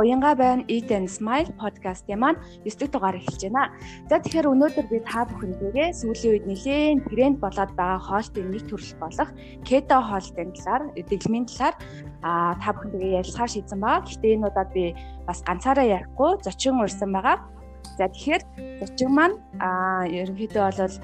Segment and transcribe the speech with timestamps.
[0.00, 3.70] уянга байна Eat and Smile podcast-ийн маань 9 дэх дугаар эхэлж байна.
[4.10, 8.94] За тэгэхээр өнөөдөр би та бүхэндээ сүүлийн үед нэлээд тренд болоод байгаа хоолтын нэг төрөл
[8.98, 9.30] болох
[9.62, 11.74] keto хоолтын талаар, дэглэмийн талаар
[12.26, 14.04] а та бүхэндээ ярилцахаар шийдсэн байгаа.
[14.06, 14.84] Гэхдээ энэ удаад би
[15.28, 17.36] бас ганцаараа ярихгүй зочин урьсан байгаа.
[17.98, 18.42] За тэгэхээр
[18.82, 20.94] зочин маань а ерөнхийдөө бол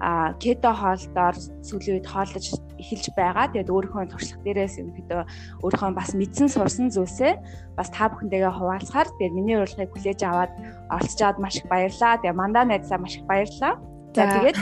[0.00, 2.46] а кето хоолтоор сүүлийн үед хооллож
[2.80, 3.52] эхэлж байгаа.
[3.52, 5.22] Тэгээд өөрийнхөө туршлага дээрээс ерөнхийдөө
[5.60, 7.32] өөрийнхөө бас мэдсэн сурсан зүйлсээ
[7.76, 10.52] бас та бүхэндээ хуваалцахаар тэгээд миний урилгыг хүлээж аваад
[10.88, 12.16] оролцож аваад маш их баярлалаа.
[12.16, 13.76] Тэгээд мандаа найзлаа маш их баярлалаа.
[14.16, 14.56] За тэгээд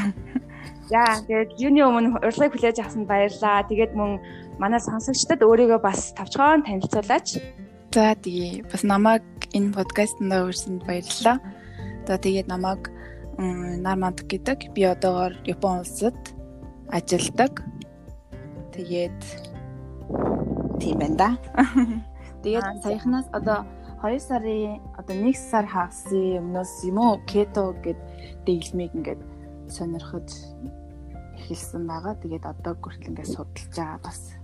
[0.88, 3.68] Яа тэгээд юуны өмнө урилгыг хүлээж авсанд баярлалаа.
[3.68, 4.18] Тэгээд мөн
[4.56, 7.44] манай сонсогчдод өөрийгөө бас тавчгаан танилцуулаач.
[7.92, 11.38] За тэгээ бас намайг энэ подкастт өрсөнд баярлалаа.
[12.08, 12.88] За тэгээд намайг
[13.38, 14.74] Нарманд гэдэг.
[14.74, 16.18] Би одоогоор Япон улсад
[16.90, 17.62] ажилладаг.
[18.74, 19.20] Тэгээд
[20.82, 21.30] тийм байна да.
[22.42, 23.62] Тэгээд саяхнаас одоо
[24.02, 27.98] 2 сарын одоо 1 сар хагасы өмнөөс юм уу кето гэд
[28.42, 29.22] дэглэмийг ингээд
[29.70, 30.26] сонирхож
[31.38, 32.18] эхэлсэн байгаа.
[32.18, 34.34] Тэгээд одоо хүртэл ингээд судалж байгаа бас.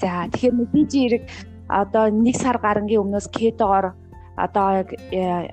[0.00, 1.24] За тэгэхээр мэдээж хэрэг
[1.68, 3.96] одоо 1 сар гарангийн өмнөөс кетогоор
[4.46, 5.48] одоо э,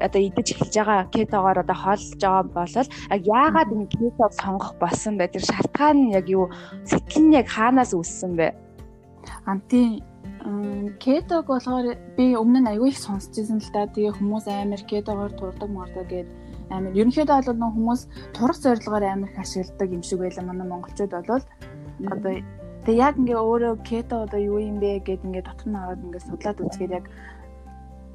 [0.00, 5.18] одоо идэж эхэлж байгаа кетогоор одоо хооллож байгаа бол яг яагаад энэ кетог сонгох болсон
[5.18, 5.32] бэ?
[5.32, 6.50] Тэр шалтгаан нь яг юу?
[6.84, 8.48] Сэтгэл нь яг хаанаас үүссэн бэ?
[9.46, 10.02] Анти
[10.98, 13.86] кетог болохоор би өмнө нь аягүй их сонсч ирсэн л да.
[13.86, 16.28] Тэгээ хүмүүс амар кетогоор турдаг мордог гэд
[16.74, 18.00] амар ерөнхийдөө бол нөх хүмүүс
[18.34, 21.44] турах зорилгоор амар их ашигладаг юм шиг байлаа манай монголчууд бол
[22.10, 22.34] одоо
[22.82, 26.26] Тэгээ яг ингээ өөрөө кето одоо юу юм бэ гэд ингээ дотор нь ороод ингээ
[26.26, 27.04] судлаад үзгээд яг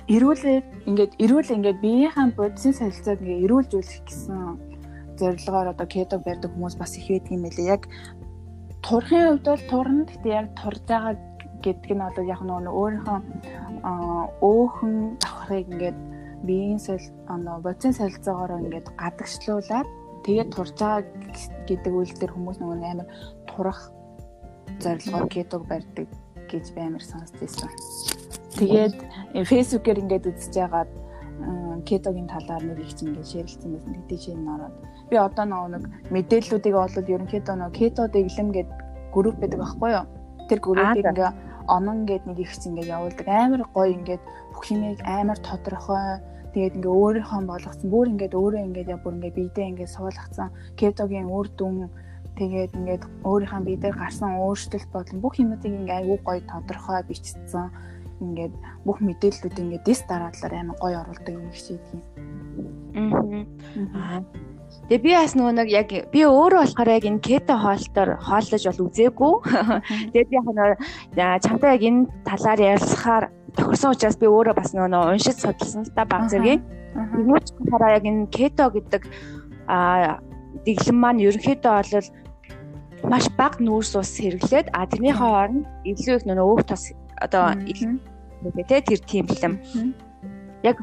[0.07, 4.39] эрүүлээ ингээд эрүүл ингээд биеийнхээ бодисын солилцоог ингээд эрүүлжүүлэх гэсэн
[5.19, 7.73] зорилгоор одоо кето барьдаг хүмүүс бас их байдаг юм байлээ.
[7.75, 7.83] Яг
[8.79, 11.15] турхын хувьд бол турна гэхдээ яг турж байгаа
[11.59, 13.19] гэдэг нь одоо яг нөгөө өөрийнхөө
[14.47, 15.99] өөхөн давхрыг ингээд
[16.47, 19.87] биеийн соль оноо бодисын солилцоогоор ингээд гадагшлуулаад
[20.23, 21.03] тэгээд турж байгаа
[21.67, 23.09] гэдэг үйлдэл хүмүүс нөгөө амар
[23.49, 23.81] турах
[24.79, 26.07] зорилгоор кетог барьдаг
[26.47, 28.16] гэж би амар сонсч байсан.
[28.57, 28.95] Тэгээд
[29.49, 30.91] фэйсбүүкээр ингээд үзэж байгаад
[31.85, 33.93] кетогийн талаар нэг их ингээд шеэрлсэн байсан.
[33.93, 34.75] Тэгтээ чинь ороод
[35.09, 38.69] би одоо нэг мэдээллүүдийг олвол ерөнхийдөө нэг кето дэглэм гэд
[39.13, 40.05] групп байдаг байхгүй юу?
[40.49, 41.37] Тэр группийг ингээд
[41.67, 43.27] онон гэд нэг их чинь ингээд явуулдаг.
[43.27, 46.19] Амар гоё ингээд бүх юмыг амар тодорхой
[46.51, 51.29] тэгээд ингээ өөрийнхөө болгосон бүр ингээд өөрөө ингээд яг бүр ингээ биедээ ингээд суулгацсан кетогийн
[51.29, 51.91] үр дүн
[52.39, 57.69] тэгээд ингээд өөрийнхөө бие дээр гарсан өөрчлөлт болон бүх юмнуудыг ингээ аюу гоё тодорхой бичсэн
[58.21, 58.53] ингээд
[58.85, 62.01] бүх мэдээллүүд ингээд дис дараадлаар амар гоё оруулдаг юм шиг юм.
[63.93, 64.21] Аа.
[64.87, 68.85] Тэгээ би бас нөгөө нэг яг би өөрөө болохоор яг энэ кето хоолтоор хооллож бол
[68.87, 69.33] үзээгүй.
[70.15, 73.25] Тэгээд яг нөгөө чамтай яг энэ талаар ярилцахаар
[73.55, 76.63] тохирсон учраас би өөрөө бас нөгөө уншиж судалсан л та баг зэргийн.
[77.19, 79.03] Юу ч болохоор яг энэ кето гэдэг
[79.67, 80.19] а
[80.63, 82.07] дэглэм маань ерөнхийдөө бол
[83.11, 87.53] маш бага нүүрс ус хэрэглээд а тэрнийхээ оронд илүү их нөгөө өөх тос одоо
[88.69, 89.55] тэ тэр тийм бэлэм.
[90.65, 90.81] Яг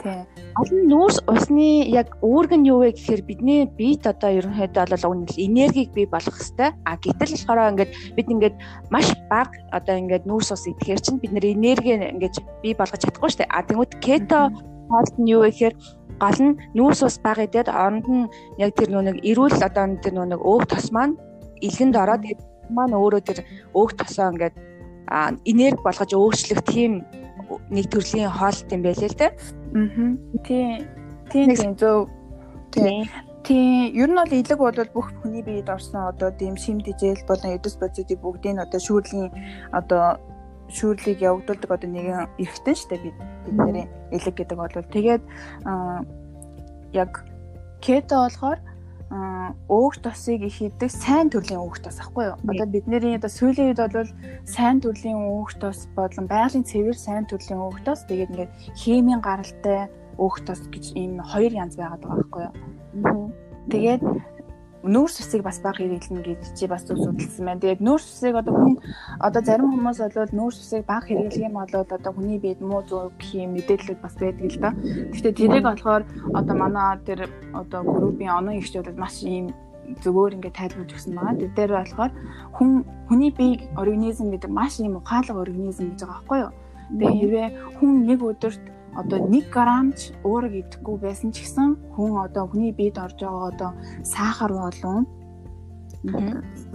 [0.54, 5.34] олон нүүрс усны яг үүрэг нь юу вэ гэхээр бидний биет одоо ерөнхийдөө бол үнэл
[5.34, 6.78] энергийг бий болгох хэвээр.
[6.86, 8.56] А гэтэл болохоор ингээд бид ингээд
[8.94, 13.30] маш бага одоо ингээд нүүрс ус идэхээр чинь бид нэр энерги ингээд бий болгож чадахгүй
[13.34, 13.50] шүү дээ.
[13.50, 14.40] А тэгмэд кето
[14.88, 15.74] хоолт нь юу вэ гэхээр
[16.22, 18.30] гол нь нүүрс ус бага идээд оронд нь
[18.62, 21.18] яг тэр нэг эрүүл одоо тэр нэг өөх тос маань
[21.66, 22.22] илгэнд ороод
[22.70, 23.38] маань өөрөө тэр
[23.74, 24.54] өөх тосоо ингээд
[25.44, 27.04] энерги болгож өөрчлөх тийм
[27.70, 29.32] нэг төрлийн хоолт юм байлээ л дээ.
[29.32, 30.16] Аа.
[30.46, 30.86] Тийм.
[31.30, 32.08] Тийм тийм зөв.
[32.72, 33.06] Тийм.
[33.44, 33.94] Тийм.
[33.94, 37.76] Ер нь бол илэг бол бүх хүний биед орсон одоо тийм шим дижэл болон эдэс
[37.78, 39.30] бодисуудыг бүгдийг одоо шүүрлийн
[39.72, 40.18] одоо
[40.72, 45.22] шүүрлийг явагдуулдаг одоо нэгэн эргэтэн штэ бид бидний элэг гэдэг бол тэгээд
[46.96, 47.12] яг
[47.84, 48.58] кето болохоор
[49.70, 52.36] өөх тосыг их хийдэг сайн төрлийн өөх тос ахгүй юу?
[52.50, 54.10] Одоо бидний одоо сүүлийн үед бол
[54.42, 59.86] сайн төрлийн өөх тос болон байгалийн цэвэр сайн төрлийн өөх тос тэгээд ингээд химийн гаралтай
[60.18, 63.30] өөх тос гэж ийм хоёр янз байгаад байгаа байхгүй юу?
[63.70, 64.02] Тэгээд
[64.84, 67.60] нүүрс усыг бас баг хэрэглэнэ гэж чи бас зүг судалсан байна.
[67.60, 68.74] Тэгээд нүүрс усыг одоо хүн
[69.16, 73.16] одоо зарим хүмүүс бол нүүрс усыг баг хэрэглэх юм бол одоо хүний биед муу зүг
[73.16, 74.70] гэх юм мэдээлэлүүд бас байдаг л да.
[75.12, 76.02] Гэхдээ тэрийг болохоор
[76.36, 77.20] одоо манай тэр
[77.56, 79.56] одоо группийн онон ихчүүд маш ийм
[80.04, 81.40] зөвөр ингээд тайлбарж өгсөн байгаа.
[81.40, 82.12] Тэр дээр болохоор
[82.56, 82.70] хүн
[83.08, 86.52] хүний бие организм гэдэг маш ийм ухаалаг организм гэж байгаа байхгүй юу?
[86.92, 87.48] Тэгээ хэрвээ
[87.80, 88.64] хүн нэг өдөрт
[89.00, 93.70] одоо 1 грамч уураг идэхгүй байсан ч гэсэн хүн одоо хүний биед орж байгаа одоо
[94.02, 95.04] сахар болон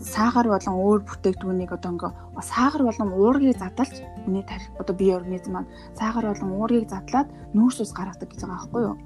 [0.01, 2.11] сахар болон өөр бүтээгдэхүүнийг одоо ингээ
[2.41, 7.77] сахар болон уургийг задлж хүний тарих одоо бие организм маань сахар болон уургийг задлаад нүүрс
[7.83, 8.97] ус гаргадаг гэж байгаа байхгүй юу?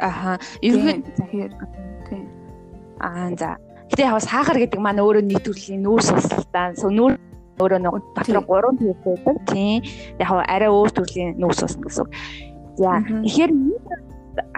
[0.00, 0.38] Аха.
[0.62, 1.52] Ерөнхийд тэгэхээр
[2.08, 2.24] тийм.
[3.00, 3.60] Аа за.
[3.92, 6.72] Гэтэ яг сахар гэдэг маань өөрөө нийт төрлийн нүүрс ус л да.
[6.72, 7.20] Нүүр
[7.60, 9.36] өөрөө нэг дотор 3 төрөл байдаг.
[9.50, 9.82] Тийм.
[10.18, 12.06] Яг арай өөр төрлийн нүүрс ус гэсэн.
[12.78, 12.98] За.
[13.02, 13.52] Тэгэхээр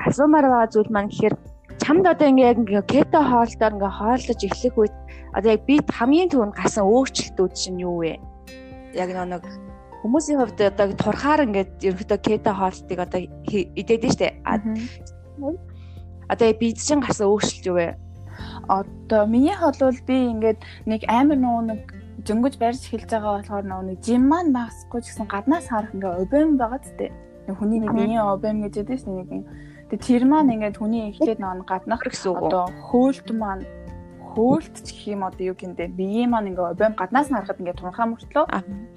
[0.08, 1.34] асуумаар байгаа зүйл маань гэхээр
[1.82, 4.96] чамд одоо ингээ яг ингээ кето хоолтоор ингээ хооллож эхлэх үед
[5.36, 8.16] одоо яг бид хамгийн түрүүнд гарсан өөрчлөлтүүд чинь юу вэ?
[8.96, 9.44] Яг нэг
[10.00, 13.20] хүмүүсийн хувьд одоо турхаар ингээд ерөөхдөө кето хоолтыг одоо
[13.76, 14.28] идээд нь штэ.
[16.32, 17.88] Одоо бид чинь гарсан өөрчлөлт юу вэ?
[18.72, 21.80] Одоо миний бол би ингээд нэг амар нуу нэг
[22.26, 26.58] зөнгөж барьж эхэлж байгаа болохоор нэг жим маань багсахгүй ч гэсэн гаднаас харах ингээ обем
[26.58, 27.10] байгаа зү.
[27.46, 29.46] Хүний нэг миний обем гэж яддаг шнэ нэг
[29.86, 32.50] Тэгээ тэр маань ингээд хүний эхлээд нөө гаднах гэсэн үг.
[32.50, 33.62] Одоо хөөлт маань
[34.34, 37.78] хөөлт ч гэх юм одоо юу гэнтэй биеийн маань ингээ обем гаднаас нь харахад ингээ
[37.78, 38.44] турхаа мөртлөө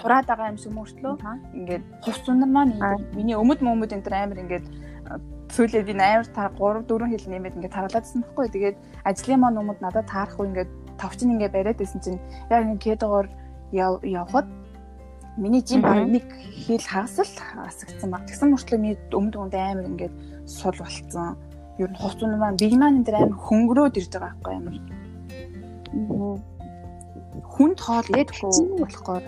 [0.01, 1.13] тураад байгаа юм шиг мөртлөө
[1.61, 2.73] ингээ хус унар маань
[3.13, 4.61] миний өмд мөмд энэ төр амар ингээ
[5.53, 8.47] сүүлээд энэ амар та 3 4 хил нэмээд ингээ тараалаадсан байхгүй.
[8.49, 10.49] Тэгээд ажлын маань өмд надад таарах уу
[10.99, 12.19] ингээ товчин ингээ бариад байсан чинь
[12.51, 13.27] яг ингээ кедогоор
[13.71, 14.47] явхад
[15.37, 16.25] миний жим баг нэг
[16.67, 18.27] хил хагас л хасагдсан баг.
[18.27, 20.13] Тэгсэн мөртлөө миний өмд өмд амар ингээд
[20.45, 21.37] сул болцсон.
[21.79, 24.75] Ер нь маань биг маань энэ дэр амар хөнгөрөөд ирж байгаа байхгүй амар.
[27.55, 29.23] Хүнд хоол идэхгүй болохоор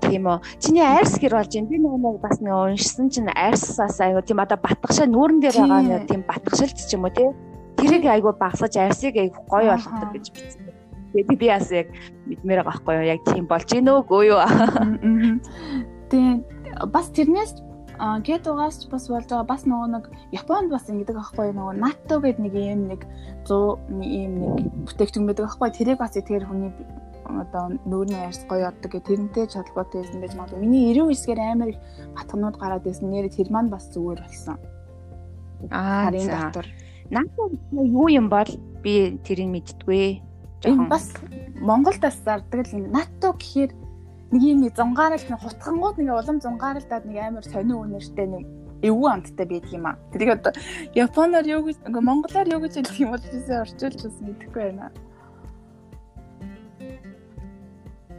[0.00, 0.38] тийм үү.
[0.62, 1.68] Чиний айрс гэр болж байна.
[1.68, 6.08] Би нөгөө бас нэг уншсан чинь айрсаас айгу тийм одоо батгашаа нүүрэн дээр байгаа нэг
[6.08, 7.28] тийм батгашилт ч юм уу тий.
[7.76, 10.66] Тэрийг айгу багсаж айрсыг айгу гоё болгодог гэж бичсэн.
[11.12, 11.88] Тэгээд би бас яг
[12.26, 13.10] мэдмээр байгаа байхгүй юу?
[13.14, 14.40] Яг тийм болж гинөө үгүй юу?
[16.10, 16.40] Тэгээд
[16.92, 17.52] бас тэрнээс
[18.26, 19.48] кетогоос ч бас болж байгаа.
[19.48, 23.00] Бас нөгөө нэг Японд бас ингэдэг аахгүй нөгөө НАТО гэдэг нэг юм нэг
[23.48, 26.72] 100 ийм нэг бүтээгдэхүүн байдаг аахгүй тэрийг бас тэр хүний
[27.26, 30.60] одоо нүүрний арьс гоё оддаг гэх тэрнтэй холбоотой байсан байж магадгүй.
[30.62, 31.80] Миний 99 гээр амар их
[32.14, 34.58] батгнууд гараад байсан нэр тэр маань бас зүгээр болсон.
[35.72, 36.66] Аа харин дотор
[37.10, 38.50] НАТО юу юм бол
[38.82, 40.22] би тэрийг мэдтгүй
[40.62, 41.12] жоохон бас
[41.60, 43.72] Монголд бас зардаг л НАТО гэхээр
[44.32, 48.44] нэг юм нэг зунгаарал нэг хутгангууд нэг улам зунгааралдаад нэг амар сонио үнэртэй нэг
[48.82, 49.96] эвгүй амттай байдаг юм аа.
[50.12, 50.52] Тэрийг одоо
[50.94, 54.92] японоор юу гэж ингээ монголоор юу гэж хэлэх юм бол тийсээ орчуулж бас мэдэхгүй байна.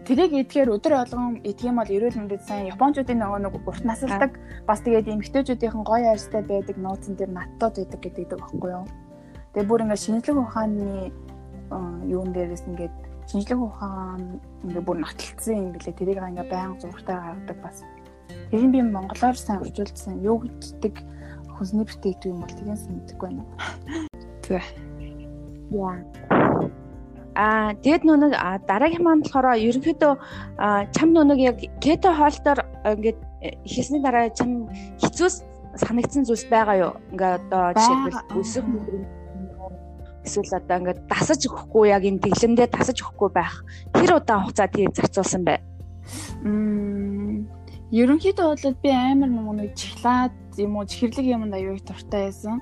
[0.08, 4.80] Тэрийг идэхээр өдөр болгон юм бол эрүүл мэндэд сайн японочдын нөгөө нэг урт насалдаг бас
[4.80, 8.88] тэгээд эмэгтэйчүүдийн гоё арьстай байдаг нууцн дээр наттууд байдаг гэдэг байхгүй юу.
[9.52, 11.12] Тэгээ бүр ингээ шинжлэх ухааны
[12.08, 12.96] юун дээрээс ингээд
[13.28, 16.00] шинжлэх ухаан ингээ бүр нотолцсон юм билээ.
[16.00, 17.84] Тэрийг ингээ байнга зургатаар гаргадаг бас.
[18.48, 20.24] Тэрийг би монголоор сайн орчуулсан.
[20.24, 21.04] Юу гэддэг
[21.52, 23.44] хүнсний бүтээгдэхүүн юм бол тэгээс мэдхгүй байна.
[24.40, 24.64] Тэг.
[25.76, 26.00] Яа.
[27.38, 28.34] Аа тэгэд нүг
[28.66, 30.14] дараагийн маань болохоор ерөнхийдөө
[30.90, 32.66] чам нүг яг кето хоолтоор
[32.98, 33.20] ингээд
[33.62, 34.66] хийсний дараа чам
[34.98, 35.30] хэцүү
[35.78, 36.94] санагдсан зүйлс байгаа юу?
[37.14, 38.66] Ингээ одоо жишээлбэл өсөх
[40.26, 43.62] эсвэл одоо ингээд дасаж өгөхгүй яг энэ дэглэмдээ дасаж өгөхгүй байх
[43.94, 45.62] тэр удаан хугацаа тийм зарцуулсан бай.
[46.42, 47.48] Мм
[47.94, 52.60] ерөнхийдөө бол би амар нэг чихлаад юм уу чихэрлэг юмд аюу их дуртай байсан.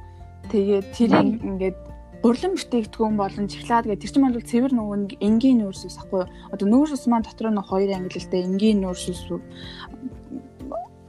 [0.52, 1.78] Тэгээд тэрийг ингээд
[2.26, 7.06] бурлан бүтээгдэхүүн болон чихлаад гэдэг тэр чинь бол цэвэр нөгөө энгийн нүүрсээс ахгүй одоо нүүрсэс
[7.06, 9.30] маань дотор нь хоёр ангилалтай энгийн нүүрсэс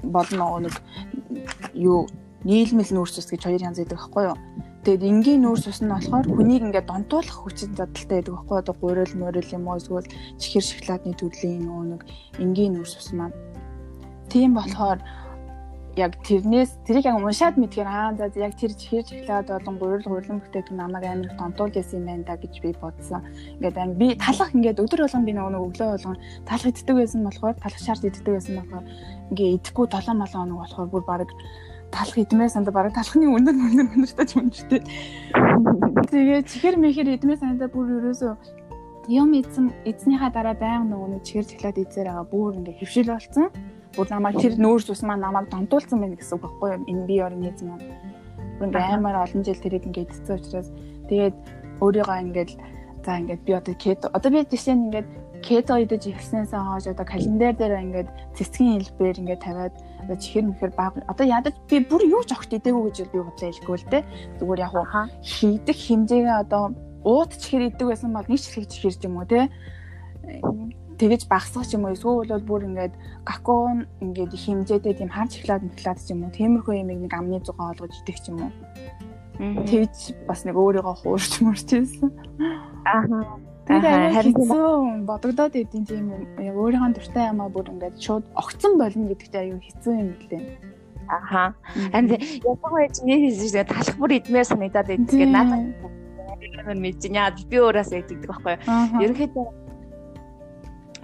[0.05, 0.77] болно нэг
[1.73, 2.05] юу
[2.44, 4.37] нийлмэл нүүрсэс гэж хоёр янз байдаг ахгүй юу?
[4.85, 9.15] Тэгээд энгийн нүүрс ус нь болохоор хүнийг ингээд донтуулах хүчин чадалтай байдаг байхгүй одоо гурил
[9.17, 12.03] морил юм уу эсвэл чихэр шоколадны төрлийн нөгөө нэг
[12.44, 13.35] энгийн нүүрс ус маань.
[14.29, 15.01] Тийм болохоор
[15.96, 20.41] яг тэрнээс тэрийг яг уншаад мэдгээр аа за яг тэр чихэр шоколад болон гурил гурилан
[20.44, 23.24] бүтээгдэхүүн намайг амар их донтуулж байсан юм байна да гэж би бодсон.
[23.56, 27.56] Ингээд амар би талах ингээд өдөр болгон би нөгөө өглөө болгон талах иддэг байсан болохоор
[27.56, 28.84] талах шаард иддэг байсан болохоор
[29.32, 31.31] ингээд идэхгүй 7 7 хоног болохоор бүр баг
[31.91, 34.81] талах идмээ санда бараг талхны өндөр өндөр өндөртэй ч үнэтэй.
[36.12, 38.32] Тэгээ чихэр мэхэр идмээ санда бүр ерөөсөө
[39.08, 43.48] юм эзэн эзнийхаа дараа байнга нөгөө нэг чихэр цэглаад идсээр байгаа бүр ингээ хөвшил болсон.
[43.96, 46.84] Бүр намайг тэр нүүрс ус маань намайг донтуулсан байна гэсэн үг байхгүй юу?
[46.84, 47.88] Энэ би организм маань.
[48.60, 50.69] Бүр амар олон жил тэрийг ингээ идсэн учраас
[51.08, 51.36] тэгээд
[51.81, 52.55] өөрийгөө ингээл
[53.05, 55.08] за ингээд би одоо кето одоо би жишээ нь ингээд
[55.41, 59.74] кето идэж эхэлснээс хойш одоо календар дээр ингээд цэцгийн хэлбэр ингээд тавиад
[60.05, 63.48] одоо чихэр мэхэр баг одоо ядаж би бүр юу ч огт идээгүй гэж би бодлоо
[63.48, 64.05] хэлэхгүй л дээ.
[64.41, 64.74] Зүгээр яг
[65.24, 66.62] хийдэх хэмжээгээ одоо
[67.06, 69.46] уут чихэр идэг байсан бол нэг чихэр чихэр юм уу те
[71.00, 72.94] тэгэж багсах юм уу эсвэл бол бүр ингээд
[73.29, 77.72] гакон ингээд хэмжээтэй тийм хар чихлаад мэхлаад ч юм уу тиймэрхүү юмыг нэг амны зугаа
[77.76, 78.53] олгож идэх ч юм уу
[79.69, 82.08] тэгж бас нэг өөрийгөө хуурч мөрч байсан
[82.86, 83.05] Аа.
[83.67, 83.82] Тэр
[84.15, 89.58] харин бодогдоод идэв тийм яг өөрийнхөө дуртай ямаа бүр ингээд шууд огцон болно гэдэгт аюу
[89.58, 90.43] хэцүү юм лээ.
[91.10, 91.58] Аха.
[91.91, 92.15] Харин
[92.46, 95.10] ялангуяа чиний хийсэн талах бүр идмээр санагдаад байдаг.
[95.10, 95.67] Тэгээд надад
[97.10, 99.03] яа би өөрөөс яддаг байхгүй юу.
[99.03, 99.46] Ерөнхийдөө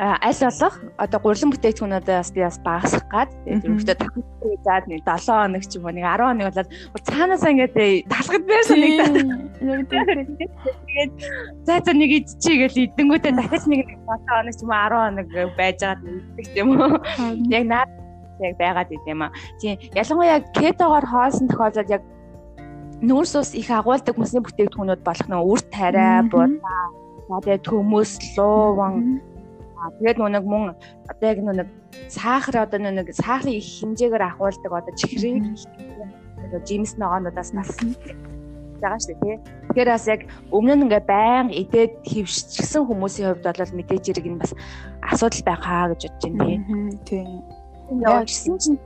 [0.03, 0.75] аль болох?
[0.99, 3.31] Одоо гурлан бүтээгдэхүүнүүдээс би бас багасгах гад.
[3.47, 6.71] Ерөнхийдөө тахлыг заад нэг 7 хоног ч юм уу нэг 10 хоног болоод
[7.07, 7.77] цаанаасаа ингээд
[8.11, 9.15] талхад байр санагдаад
[9.63, 11.11] яг тэгээд
[11.67, 15.27] за за нэг идчихье гэж идэнгүүтээ дахиж нэг 7 хоног ч юм уу 10 хоног
[15.55, 16.01] байж байгаад
[16.35, 16.99] идэх юм уу.
[17.47, 17.91] Яг наад
[18.43, 19.31] яг байгаад идэм аа.
[19.63, 19.79] Тийм.
[19.95, 22.03] Ялангуяа кетогоор хоосон тохиолдолд яг
[23.07, 26.91] нүүрс ус их агуулдаг хүнсний бүтээгдэхүүнүүд болох нэг үр тариа будаа
[27.43, 29.23] тэгээд төмөс лууван
[29.99, 30.75] тэгээд нүг мөн
[31.11, 31.69] одоо яг нүг
[32.09, 35.43] сахар одоо нүг сахарын их хэмжээгээр ахуулдаг одоо чихрийг
[36.67, 37.71] жимс ногоонуудаас бас
[38.83, 39.37] байгаа шүү дээ тий.
[39.71, 40.21] Тэгэхээр бас яг
[40.51, 44.53] өмнө нь ингээ байн идээд хөвшчихсэн хүмүүсийн хувьд бол мэдээж хэрэг нь бас
[45.07, 46.45] асуудал байхаа гэж бодож байна
[47.07, 47.23] тий.
[47.23, 47.25] Тий.
[48.03, 48.79] Явчихсан чинь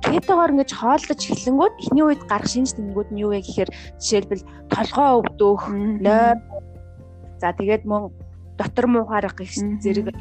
[0.00, 5.20] кетогоор ингэж хооллож эхлэнгүүт эхний үед гарах шинж тэмдгүүд нь юу вэ гэхээр жишээлбэл толгоо
[5.20, 5.62] өвдөх,
[6.00, 6.40] нойр
[7.40, 8.08] за тэгээд мөн
[8.58, 10.12] дотор муухаарах гэх зэрэг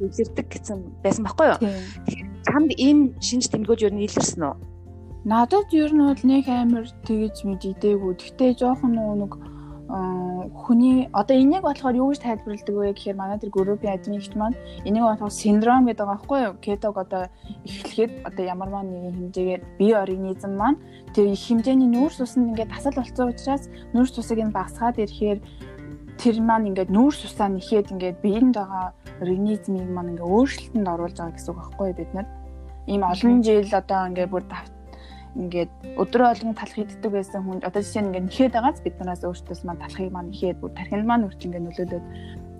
[0.00, 1.58] илэрдэг гэсэн байсан байхгүй юу.
[2.06, 4.56] Тэгэхээр чамд ийм шинж тэмдгүүд юу нийлэрсэн үү?
[5.24, 8.12] Надад ер нь бол нэг амар тэгэж мэдээгүй.
[8.18, 9.32] Гэхдээ жоохон нэг
[9.92, 14.56] хүний одоо энийг болохоор юу гэж тайлбарладаг вэ гэхээр манай тэр группийн админч маань
[14.88, 16.54] энийг болохоор синдром гэдэг байгаа байхгүй юу?
[16.64, 17.28] Кетог одоо
[17.68, 20.80] эхлэхэд одоо ямар маань нэгэн хэмжээгээр бие организм маань
[21.12, 25.38] тэр их хэмжээний нүүрс усанд ингээд тасал болцсон учраас нүүрс усыг нь багасгаад ирэхээр
[26.20, 28.92] тэр маань ингээд нүүрс усаа нэхээд ингээд биеинд байгаа
[29.22, 32.28] организмыг маань ингээд өөрчлөлтөнд оруулж байгаа гэсэн үг байхгүй бид нар.
[32.90, 34.44] Ийм олон жил одоо ингээд бүр
[35.32, 39.24] ингээд өдрөө олгон талах иддэг байсан хүн одоо жишээ нь ингээд нэхэд байгааз бид нараас
[39.24, 42.04] өөртөөс маань талахыг маань нэхэд бүр тархинд маань үрч ингээд нөлөөлөд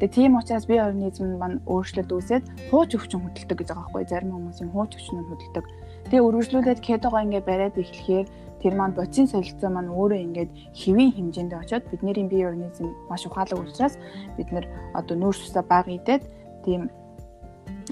[0.00, 4.32] тэгээ тийм учраас бие организм маань өөрчлөлт үүсээд хууч өвчин хөдөлдөг гэж байгаа байхгүй зарим
[4.32, 5.64] хүмүүсийн хууч өвчнөөр хөдөлдөг.
[6.08, 8.26] Тэгээ үргэлжлүүлээд кетогоо ингээд бариад эхлэхээр
[8.62, 13.58] тэр маань бодисын солилцоо маань өөрөө ингээд хэвийн хэмжээнд очиод бидний бие организм маш ухаалаг
[13.58, 13.98] учраас
[14.38, 16.22] бид нэр одоо нүүрс усаа бага идээд
[16.64, 16.88] тийм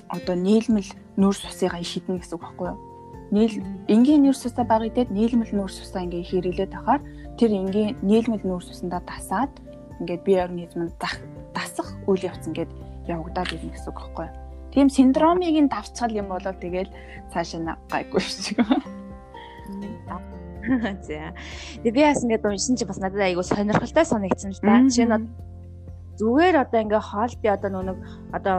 [0.08, 0.86] одоо нийлмэл
[1.18, 2.78] нүүрс усыгаа их хіднэ гэсэн үг байхгүй юу?
[3.34, 3.54] Нийл
[3.90, 7.02] энгийн нүүрс усаа бага идээд нийлмэл нүүрс усаа ингээ хэрэглээд ахаар
[7.34, 9.50] тэр энгийн нийлмэл нүүрс усандаа тасаад
[10.00, 10.86] ингээд бие организм
[11.54, 12.70] дасах үйл явц ингээд
[13.10, 14.38] явагдаад ирнэ гэсэн үг байхгүй юу?
[14.70, 16.90] Тийм синдромыг нь давцгал юм болоо тэгэл
[17.34, 18.62] цаашаа гайгүй шиг.
[21.06, 21.34] За.
[21.82, 24.78] Тэгээ би бас ингээд уншсан чи бас надад айгүй сонирхолтой санагдсан л да.
[24.86, 25.28] Жишээ нь
[26.20, 27.98] зүгээр одоо ингээ хоолти одоо нүг
[28.30, 28.56] одоо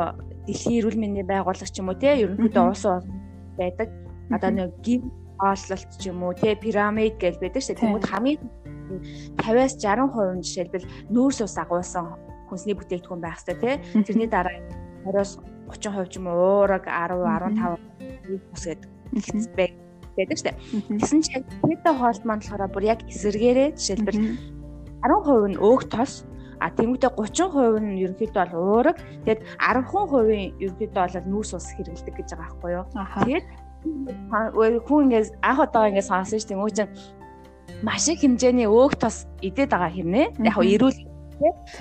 [0.47, 2.85] дэлхийн эрүүл мэндийн байгууллага ч юм уу те ерөнхийдөө улс
[3.55, 3.89] байдаг.
[4.33, 5.01] Одоо нэг гин
[5.39, 7.81] хооллолт ч юм уу те пирамид гэж байдаг шүү дээ.
[7.81, 8.39] Тэгмүүд хамгийн
[9.39, 12.05] 50-аас 60% нь жишээлбэл нүүрс ус агуулсан
[12.51, 14.03] хүнсний бүтээгдэхүүн байх хэрэгтэй те.
[14.03, 14.57] Тэрний дараа
[15.07, 15.39] 20-оос
[15.71, 20.51] 30% ч юм уу уураг 10 15 ус гэдэг байдаг штэ.
[20.89, 24.19] Тэгсэн чинь кето хоолт маань болохоор бүр яг эсэргээрээ жишээлбэл
[25.01, 26.25] 10% нь өөх тос
[26.61, 28.97] а тэмүүтээ 30% нь ерөнхийдөө бол уураг.
[29.25, 32.85] Тэгээд 10% ерөнхийдөө бол нүүрс ус хэрэглэдэг гэж байгаа байхгүй юу.
[33.25, 33.45] Тэгээд
[34.85, 36.93] хүн ингээс анх удаа ингээс сонсон ш тийм үү чинь
[37.81, 40.97] маш их хэмжээний өөх тос идээд байгаа хэрнээ яг хөө эрүүл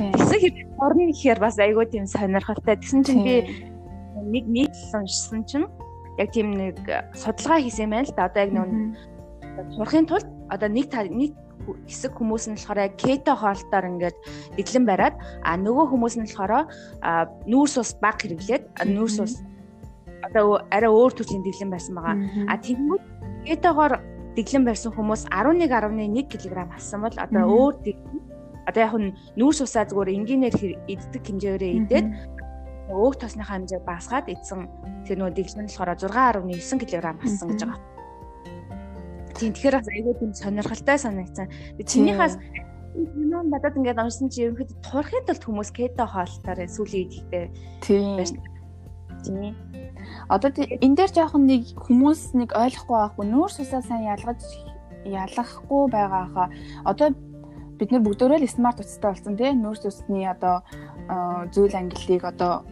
[0.00, 2.80] тэгсэн хэрэг орны ихээр бас айгүй тийм сонирхолтой.
[2.80, 3.34] Тэгсэн чинь би
[4.16, 5.68] нэг нийтлэл уншсан чинь
[6.20, 6.76] яг тийм нэг
[7.16, 8.28] судалгаа хийсэн юм байна л да.
[8.28, 8.68] Одоо яг нэг
[9.74, 11.32] сурахын тулд одоо нэг нэг
[11.88, 14.16] хэсэг хүмүүс нь болохоор кето хоолтоор ингээд
[14.56, 16.68] дэглэн бариад а нөгөө хүмүүс нь болохоор
[17.48, 19.34] нүүрс ус баг хэрэглээд нүүрс ус
[20.24, 22.16] одоо арай өөр төрлийн дэглэн барьсан байгаа.
[22.48, 23.02] А тэгмүүд
[23.48, 23.92] кетогоор
[24.36, 28.20] дэглэн барьсан хүмүүс 11.1 кг алсан бол одоо өөр дэглэн
[28.68, 30.56] одоо яг нь нүүрс усаа зүгээр энгийнээр
[30.88, 32.06] иддэг хэмжээрээ идээд
[32.90, 34.60] өөх тосныхаа хэмжээг багасгаад эдсэн
[35.06, 37.78] тэр нөгөө дэглэн болохоор 6.9 кг ассан гэж байгаа.
[39.38, 41.46] Тийм тэгэхээр бас айгүй тийм сонирхолтой санагдсан.
[41.80, 42.34] Чинийхээс
[42.94, 47.46] юм надад ингээд уншсан чи ерөнхийдөө турахын тулд хүмүүс кето хоолтоор сүүлийн идэхтэй.
[47.80, 48.18] Тийм.
[49.24, 49.54] Тийм.
[50.28, 54.42] Одоо энэ дээр жоохон нэг хүмүүс нэг ойлгохгүй байхгүй нүүр сусаа сайн ялгаж
[55.06, 56.48] ялгахгүй байгаа хаа.
[56.84, 57.14] Одоо
[57.78, 60.60] бид нар бүгдөө л смарт утастай болсон тийм нүүрс усны одоо
[61.54, 62.66] зүйл ангиллыг одоо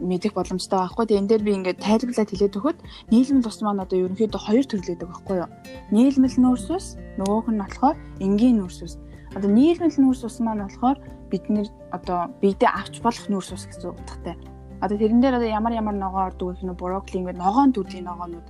[0.00, 1.04] мэдэх боломжтой байхгүй.
[1.06, 2.78] Тэгээ энэ дээр би ингээд тайлбарлаад хэлээд өгөхөд
[3.10, 5.50] нийлмэл ус маань одоо ерөнхийдөө хоёр төрлөөдөг байхгүй юу?
[5.90, 6.86] Нийлмэл нүүрс ус,
[7.18, 8.94] нөгөөх нь болохоор энгийн нүүрс ус.
[9.34, 10.98] Одоо нийлмэл нүүрс ус маань болохоор
[11.30, 14.34] бидний одоо биедээ авч болох нүүрс ус гэсэн утгатай.
[14.80, 18.46] Одоо тэрэн дээр одоо ямар ямар ногоо ордог гэх нь брокколи ингээд ногоон төрлийн ногоонууд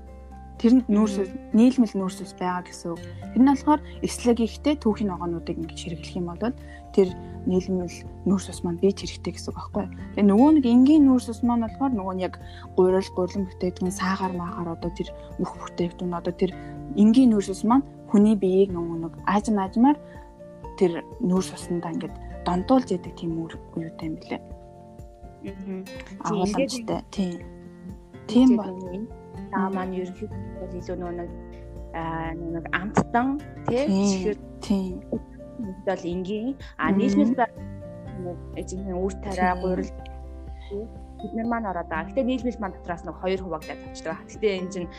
[0.57, 3.01] Тэрэнд нүүрс нийлмэл нүүрсэс байгаа гэсэн үг.
[3.37, 6.57] Тэр нь болохоор эслэг ихтэй түүхийн ногоонуудыг ингэж хэрэглэх юм бол
[6.97, 7.09] тэр
[7.47, 7.93] нийлмэл
[8.27, 9.87] нүүрс ус маань бие хэрэгтэй гэсэн үг байхгүй.
[10.19, 12.35] Тэгээ нөгөө нэг энгийн нүүрс ус маань болохоор нөгөө нь яг
[12.75, 16.51] гурил гурлан бүтээгдэхүүн саагаар маагаар одоо тэр мөх бүтээгдэхүүн одоо тэр
[16.99, 19.99] энгийн нүүрс ус маань хүний биеийг нөгөө нэг аажим аажмаар
[20.75, 24.43] тэр нүүрс усандаа ингээд донтуулж яадаг тийм үр юутай юм билээ.
[25.47, 26.35] Аа.
[26.35, 27.01] Агуулмжтай.
[27.15, 27.39] Тийм.
[28.27, 28.67] Тийм ба.
[29.55, 31.31] Та маань ерөнхийдөө илүү нэг
[31.95, 33.39] аа нэг амттан
[33.71, 34.99] тий тийм
[35.87, 36.57] бол энгийн.
[36.79, 37.35] А нийлмэл
[38.57, 39.91] эзэн үр тараа гурил
[41.23, 42.09] бид нар маань ороод байгаа.
[42.11, 44.19] Гэтэ нийлмэл маань дотроос нэг хоёр хуваагдаад тавьчихдаг.
[44.29, 44.91] Гэтэ энэ чинь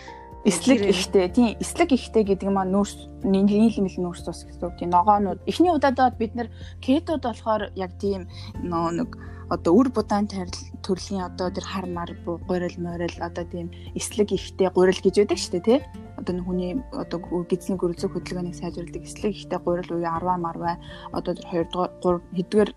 [0.46, 1.30] эслэг ихтэй.
[1.30, 4.78] Тийм эслэг ихтэй гэдэг маань нүүрс нийлмэл нүүрс тус гэсэн үг.
[4.80, 5.44] Тийм ногоонууд.
[5.50, 6.50] Эхний удаад бид нар
[6.82, 8.30] кетод болохоор яг тийм
[8.62, 9.10] нөө нэг
[9.50, 15.00] одоо үр будаан төрлийн одоо тэр хар мар гурил морил одоо тийм эслэг ихтэй гурил
[15.00, 15.80] гэж байдаг шүү дээ тий
[16.18, 17.20] одоо нэг хүний одоо
[17.50, 20.76] гизний гөрөлцөг хөдөлгөөнийг сайжруулдаг эслэг ихтэй гурил уу 10 марвай
[21.14, 22.70] одоо тэр 2 дугаар хэдгээр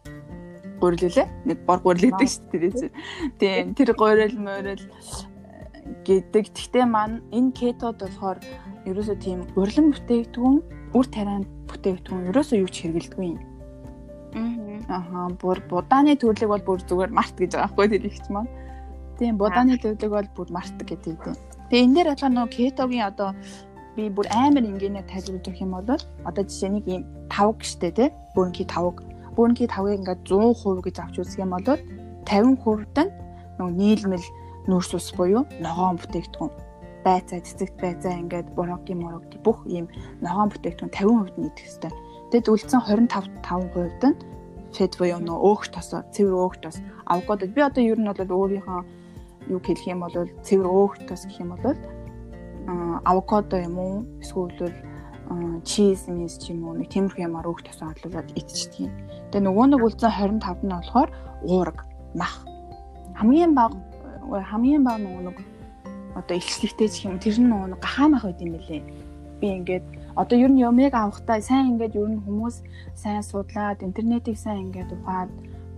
[0.81, 2.93] гурил үлээ нэг бор гурил гэдэг шүү дээ
[3.41, 4.85] тий тэр гурил морил
[6.05, 6.55] гэдэг.
[6.55, 8.39] Гэхдээ маань энэ кетод болохоор
[8.87, 10.57] ерөөсөө тийм урилан бүтээгдэхүүн,
[10.97, 13.41] үр тариан бүтээгдэхүүн ерөөсөө юу ч хэрэгэлдэггүй юм.
[14.89, 18.51] Аа бүр будааны төрлөг бол бүр зүгээр март гэж байгаа байхгүй тэр ихч маань.
[19.19, 21.37] Тийм будааны төрлөг бол бүр март гэдэг юм.
[21.71, 23.31] Тэгээ энэ дээр болохоор нөгөө кетогийн одоо
[23.95, 28.09] би бүр амар ингээнэ тайлбарлаж өгөх юм бол одоо жишээ нэг юм тавг штэ тий.
[28.35, 29.07] Бөөнки тавг.
[29.39, 31.63] Бөөнки тавгийг ингээд 100% гэж авч үзэх юм бол
[32.27, 33.15] 50% тань
[33.63, 34.27] нөгөө нийлмэл
[34.67, 36.51] нүүрс ус буюу ногоон бүтээгдэхүүн
[37.07, 39.87] байцаа цэцэгт байцаа ингээд бороогийн морог бүх ийм
[40.27, 41.93] ногоон бүтээгдэхүүн 50% нь идэх хэрэгтэй.
[42.35, 44.19] Тэгэд үлдсэн 25 5% нь
[44.75, 48.83] фэт буюу нөө өөх тосоо цэвэр өөх тос авокадо би одоо ер нь бол өөрийнхөө
[49.51, 50.15] юу хэлэх юм бол
[50.47, 51.77] цэвэр өөх тос гэх юм бол
[53.05, 54.71] авокадо юм уу эсвэл
[55.65, 58.91] чиз мис ч юм уу нэг тиймэрхүү юмар өөх тосоо орлуулад идчихдэг.
[59.31, 61.11] Тэгээ нөгөө нэг үлдсэн 25 нь болохоор
[61.47, 61.79] уураг
[62.15, 62.35] мах
[63.19, 63.79] хамгийн бага
[64.51, 65.39] хамгийн бага нэг
[66.19, 68.83] одоо илчлэгтэй ч юм тэр нь нэг гахаамах байд юм бэлээ.
[69.41, 69.85] Би ингээд
[70.19, 72.57] одоо ер нь юмэг авахтаа сайн ингээд ер нь хүмүүс
[72.99, 75.31] сайн судлаад интернетийг сайн ингээд ухаад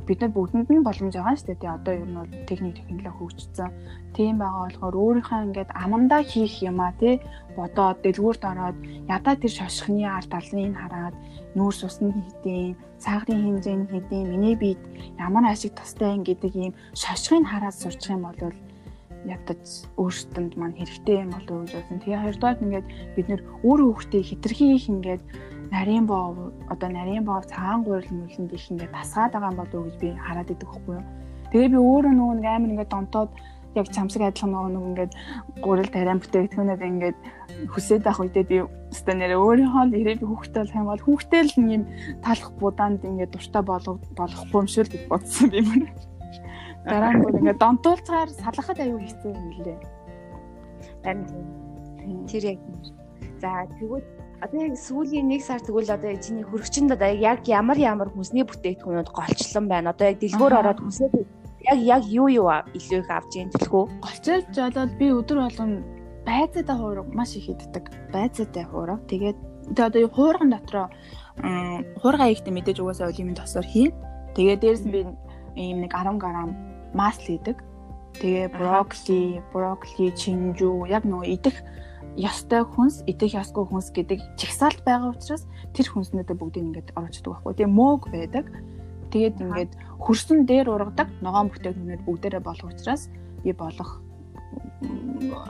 [0.07, 1.77] бид нар бүгдэнд нь боломж байгаа шүү дээ.
[1.77, 3.71] Одоо ер нь бол техник технологи хөгжсөн.
[4.17, 7.15] Тийм байгаа болохоор өөрийнхөө ингээд амандаа хийх юм а тий
[7.57, 11.15] бодоод дэлгүүрт ороод ядаа тэр шошхны ард талныг хараад
[11.57, 14.81] нүүрс усны хэдийн, цаагрын хэмжээний хэдийн, миний биед
[15.21, 18.37] ямар ашиг тустай юм гэдэг ийм шошхыг хараад сурчих юм бол
[19.29, 21.99] ядаж өөрсдөнд маань хэрэгтэй юм болов уу бодсон.
[22.03, 25.23] Тэгээ хоёрдугаар ингээд бид нэр өөр хүүхдээ хитрхи их ингээд
[25.73, 29.87] нарийн боо одоо нарийн боо цагаан гурил мөлөнд их ингээд тасгаад байгаа юм болов уу
[29.89, 31.05] гэж би хараад идэг байхгүй юу.
[31.51, 33.31] Тэгээ би өөрөө нөгөө нэг амар ингээд донтоод
[33.75, 35.13] яг чамсаг адилхан нөгөө нэг ингээд
[35.65, 37.19] гурил тариан бүтээгдэхүүнээр ингээд
[37.73, 38.57] хүсээд байх үедээ би
[38.93, 41.85] өстө нэрээ өөрийнхөө л ирээ би хүүхдээ болох юм бол хүүхдээ л юм
[42.21, 45.83] талах будаанд ингээд дуртай болох болохгүй юм шүү л гэж бодсон би мөр.
[46.85, 49.79] Дараа нь ингээд донтуулцаар салахад аюу хэцүү юм лээ.
[51.01, 52.61] Харин тэр яг
[53.41, 58.11] за тэгвэл одоо яг сүүлийн нэг сар тэгвэл одоо чиний хөрөгчөнд одоо яг ямар ямар
[58.11, 59.95] хүнсний бүтээгдэхүүнүүд голчлон байна.
[59.95, 61.09] Одоо яг дэлгүүр ороод хүнсээ
[61.71, 63.85] яг яг юу юу илүү их авч ийн төлхөө.
[64.03, 65.73] Голчилж болоод би өдөр болгон
[66.27, 67.87] байцаатай хуурга маш их иддэг.
[68.11, 68.99] Байцаатай хуурга.
[69.07, 69.39] Тэгээд
[69.79, 70.87] тэгээ одоо хуурган дотроо
[72.03, 73.95] хуурга ихтэй мэдээж угаасаа олимын тосоор хийн.
[74.35, 75.07] Тэгээ дээрс би
[75.55, 76.27] ийм нэг 10 г
[76.99, 77.63] масл идэг.
[78.19, 81.57] Тэгээ брокколи, брокколи, чинжүү яг нөгөө идэх
[82.17, 87.55] ёстой хүнс, идэх ёсгүй хүнс гэдэг чагсаалт байгаа учраас тэр хүнснүүдээ бүгдийг ингээд оруулчихдаг байхгүй.
[87.57, 88.47] Тэгээ мөөг байдаг.
[89.13, 93.09] Тэгээд ингээд хөрсөн дээр ургадаг ногоон бүтээгдэхүүнүүд бүгдээрээ болох учраас
[93.45, 94.01] би болох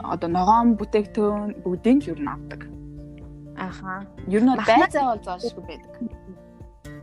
[0.03, 2.61] одоо ногоон бүтээгдэхүүн бүгдийг юу н авдаг.
[3.55, 4.07] Аха.
[4.27, 5.91] Ер нь бол байцаа бол зоошгүй байдаг.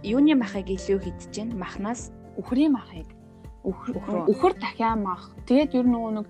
[0.05, 3.09] Юуны махыг илүү хидэж гэн махнаас үхрийн махыг
[3.64, 5.33] үхэр дахиа мах.
[5.44, 6.27] Тэгээд ер нь нөгөө нэг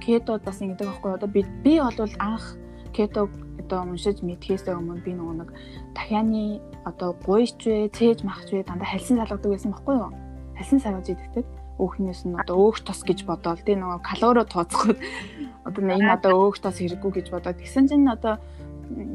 [0.00, 2.56] кетод бас ингэдэг байхгүй одоо би би бол анх
[2.92, 5.50] кетог одоо уншиж мэдхээс өмнө би нөгөө нэг
[5.96, 10.12] дахианы одоо гуйч вэ, цээж махч вэ дандаа халсын салгадаг байсан байхгүй юу?
[10.56, 11.46] Халсын салгаж идэгдэг.
[11.80, 14.98] Өөхнөөс нь одоо өөх тос гэж бодоол тий нөгөө калорио тооцоход
[15.66, 18.38] одоо энэ одоо өөх тос хэрэггүй гэж бодоод тэгсэн чинь одоо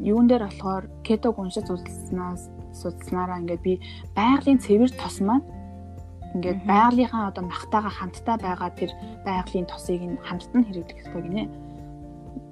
[0.04, 3.80] юун дээр болохоор кетог уншиж судалснаас судалснараа ингээд би
[4.12, 5.46] байгалийн цэвэр тос маань
[6.34, 8.90] ингээд байгалийнхаа одоо махтаага хамтдаа байгаа тэр
[9.26, 11.44] байгалийн тосыг нь хамтд нь хэрэглэх хэрэгтэй гинэ.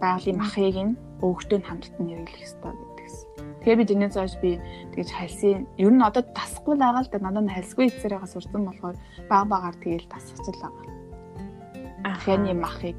[0.02, 3.16] Байгалийн махыг нь өвгтөнд хамтд нь хэрэглэх хэрэгтэй гэдэгс.
[3.62, 4.50] Тэгээ би дэнэ зоош би
[4.94, 8.96] тэгж хальсын ер нь одоо тасахгүй байгаа л да надад хальсгүй байгаа сурсан болохоор
[9.30, 10.84] баг багаар тэгээл тасчихл байгаа.
[12.06, 12.98] Ахяны махыг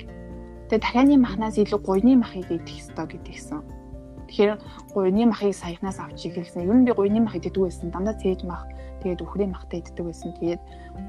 [0.69, 3.65] Тэгээ дахианы махнаас илүү гуйны махыг идэх ёстой гэдгийгсэн.
[4.29, 4.51] Тэгэхээр
[4.93, 6.69] гуйны махыг саяхнаас авч игэлсэн.
[6.69, 7.89] Ер нь би гуйны мах иддэг байсан.
[7.89, 8.69] Дандаа цээж мах
[9.01, 10.33] тэгээд үхрийн махтай иддэг байсан.
[10.39, 10.61] Тэгээд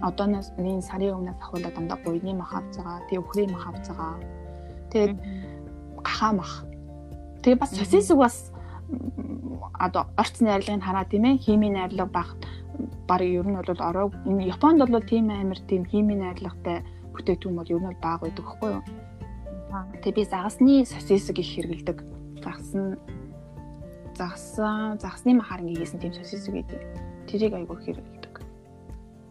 [0.03, 3.05] одооноос энэ сарын өмнөөс ахуулаад дандаа гуйны мах авч байгаа.
[3.09, 4.15] Тэгээд үхрийн мах авч байгаа.
[4.91, 5.15] Тэгээд
[6.03, 6.55] гахаа мах.
[7.43, 8.37] Тэгээд бас сосисыг бас
[9.79, 12.29] одоо орц найрлагыг хараа тийм ээ химийн найрлага баг
[13.09, 17.73] баг ер нь бол ороо энэ Японд бол тийм амар тийм химийн найрлагатай бүтээгдэхүүн бол
[17.75, 18.85] ер нь баг байдаг байхгүй юу?
[20.03, 21.99] Тэгээ би загасны сосисыг их хэрэгэлдэг.
[22.43, 22.99] Загсан
[24.19, 27.10] загсан загасны махаар ингэсэн тийм сосисыг гэдэг.
[27.31, 28.35] Тэрийг айгүй хэрэгэлдэг.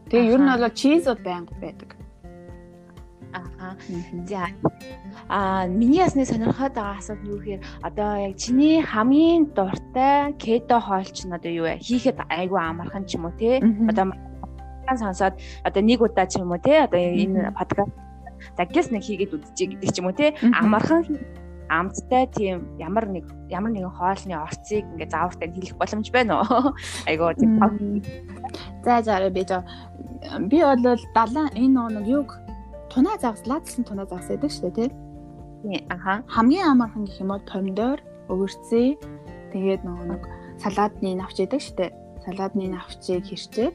[0.07, 1.99] Тэгээ ер нь бол чизод байнга байдаг.
[3.35, 3.75] Аа.
[4.25, 4.47] За.
[5.27, 11.27] Аа, миний ясны сонирхоод байгаа асуулт юу гэхээр одоо яг чиний хамгийн дуртай кето хоолч
[11.27, 11.77] нь одоо юу вэ?
[11.83, 13.59] Хийхэд айгүй амархан ч юм уу те?
[13.61, 14.15] Одоо
[14.97, 15.35] сонсоод
[15.67, 16.87] одоо нэг удаа ч юм уу те?
[16.87, 17.93] Одоо энэ подкаст
[18.57, 21.03] за гэс нэг хийгээд үдчихье гэдэг ч юм уу те амархан
[21.69, 26.73] амттай тийм ямар нэг ямар нэгэн хоолны орцыг ингээ заавартай хэлэх боломж байна уу?
[27.09, 27.57] Айгуу тийм.
[28.83, 29.63] За за би жоо
[30.49, 32.29] би бол 70 энэ нэг юг
[32.89, 35.85] тунаа загас лаадсан тунаа загас байдаг шүү дээ тий.
[35.89, 36.23] Аха.
[36.27, 37.99] Хамгийн амархан гэх юм бол помидор,
[38.31, 38.97] өвөрцөө
[39.53, 40.23] тэгээд нөгөө нэг
[40.63, 41.91] салаадны навч байдаг шүү дээ.
[42.25, 43.73] Салаадны навчийг хэрчээд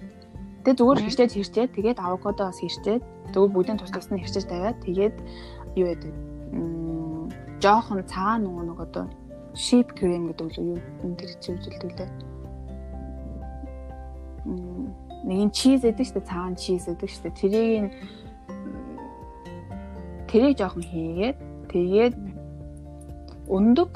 [0.65, 3.03] тэгээд зүгээр хэрчээд хэрчээд тэгээд авокадо бас хэрчээд
[3.33, 5.17] Тэгвэл бүгдийн тус тус нь хэрчэж тавиад тэгээд
[5.81, 6.13] юу яадаг
[7.65, 9.05] жоохон цагаан нөгөө нэг одоо
[9.57, 12.11] sheep cream гэдэг үү юу энэ тэр чи үзүүлдэг лээ.
[15.25, 17.33] Нэг ин чиз гэдэг дээ цагаан чиз гэдэг дээ.
[17.41, 17.85] Тэрийг
[20.29, 21.39] тэрийг жоохон хийгээд
[21.73, 22.15] тэгээд
[23.49, 23.93] өндөг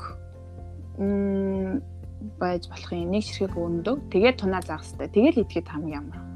[2.41, 5.13] байж болох юм нэг ширхэг өндөг тэгээд тунаа заах хэрэгтэй.
[5.13, 6.28] Тэгэл идэхэд хамгийн амар.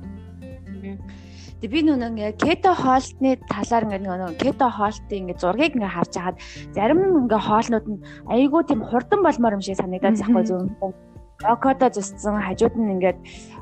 [1.62, 6.12] Тэг би нүн ингээ кето хоолтны талаар ингээ нөгөө кето хоолтын ингээ зургийг ингээ харж
[6.18, 6.38] хагаад
[6.75, 8.03] зарим ингээ хоолнууд нь
[8.35, 10.66] айгүй тийм хурдан болмоор юм шиг санагдаад захгүй зөв.
[11.46, 13.18] Окото зусцсан хажууд нь ингээд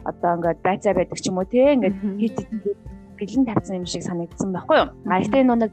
[0.08, 2.36] одоо ингээд байцаа байдаг ч юм уу те ингээд хит
[3.20, 4.88] бэлэн тавьсан юм шиг санагдсан байхгүй юу.
[5.04, 5.68] А ихтэй нүг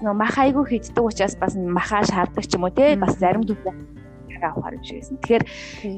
[0.00, 3.60] нөгөө мах айгүй хийддэг учраас бас маха шаарддаг ч юм уу те бас зарим төв
[4.40, 5.20] авахар юм шиг байсан.
[5.20, 5.44] Тэгэхээр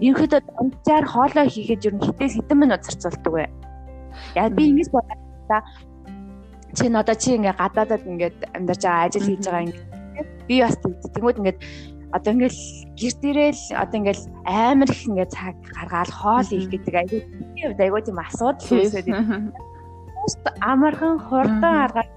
[0.02, 3.46] ерөнхийдөө онцаар хоолоо хийхэд ер нь хитээс хэдэн минут зарцуулдаг вэ?
[4.34, 5.19] Яг би ингэж бодлоо
[5.50, 5.58] та.
[6.78, 10.76] Чи н одоо чи ингээ гадаадад ингээд амьдарч байгаа ажил хийж байгаа ингээд би бас
[10.78, 11.58] тэгмүүд ингээд
[12.14, 12.60] одоо ингээл
[12.98, 17.20] гэр дээрэл одоо ингээл амар их ингээд цаг гаргаал хоол хийх гэдэг айгүй
[17.78, 19.50] айгүй тийм асуудал үүсээд байна.
[20.62, 22.10] Амархан хурдан аргаад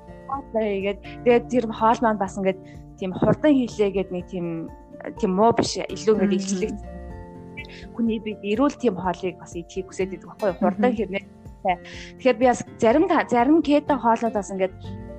[0.53, 2.59] хийгээд тэгээд тэр хоол маань бас ингээд
[2.97, 4.69] тийм хурдан хийлээгээд нэг тийм
[5.19, 6.73] тийм муу биш илүү ингээд илчлэг
[7.93, 10.91] хүний бид эрүүл тийм хоолыг бас идэхийг хүсэж байдаг байхгүй хурдан
[11.63, 11.78] хэрнээтай.
[12.19, 14.73] Тэгэхээр би бас зарим зарим кето хоолнууд бас ингээд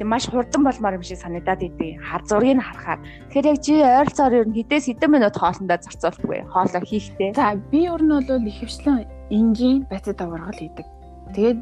[0.05, 2.03] маш хурдан болмоор юм шиг санагдаад идэв.
[2.03, 3.01] Хар зургийг харахаар.
[3.31, 6.45] Тэгэхээр яг чи ойролцоогоор ер нь хідээс хэдэн минут хоолндоо зарцуулдаг вэ?
[6.53, 7.35] Хоолоо хийхдээ.
[7.35, 10.87] За би ер нь бол ихэвчлэн энгийн бацад аваргал хийдэг.
[11.35, 11.61] Тэгээд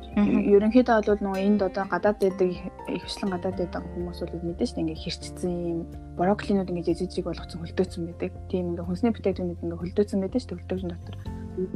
[0.52, 2.48] ерөнхийдөө бол нөгөө энд одоо гадаад байдаг
[2.92, 5.80] ихэвчлэн гадаад байдаг хүмүүс бол мэдэн шүү дээ ингээ хэрчсэн юм
[6.20, 8.30] брокколинууд ингээ жижиг болгоцсон хөлдөөцсөн байдаг.
[8.52, 11.16] Тийм ингээ хүнсний бүтээгдэхүүнүүд ингээ хөлдөөцсөн байдаг шүү дээ хөлдөөцөн дотор.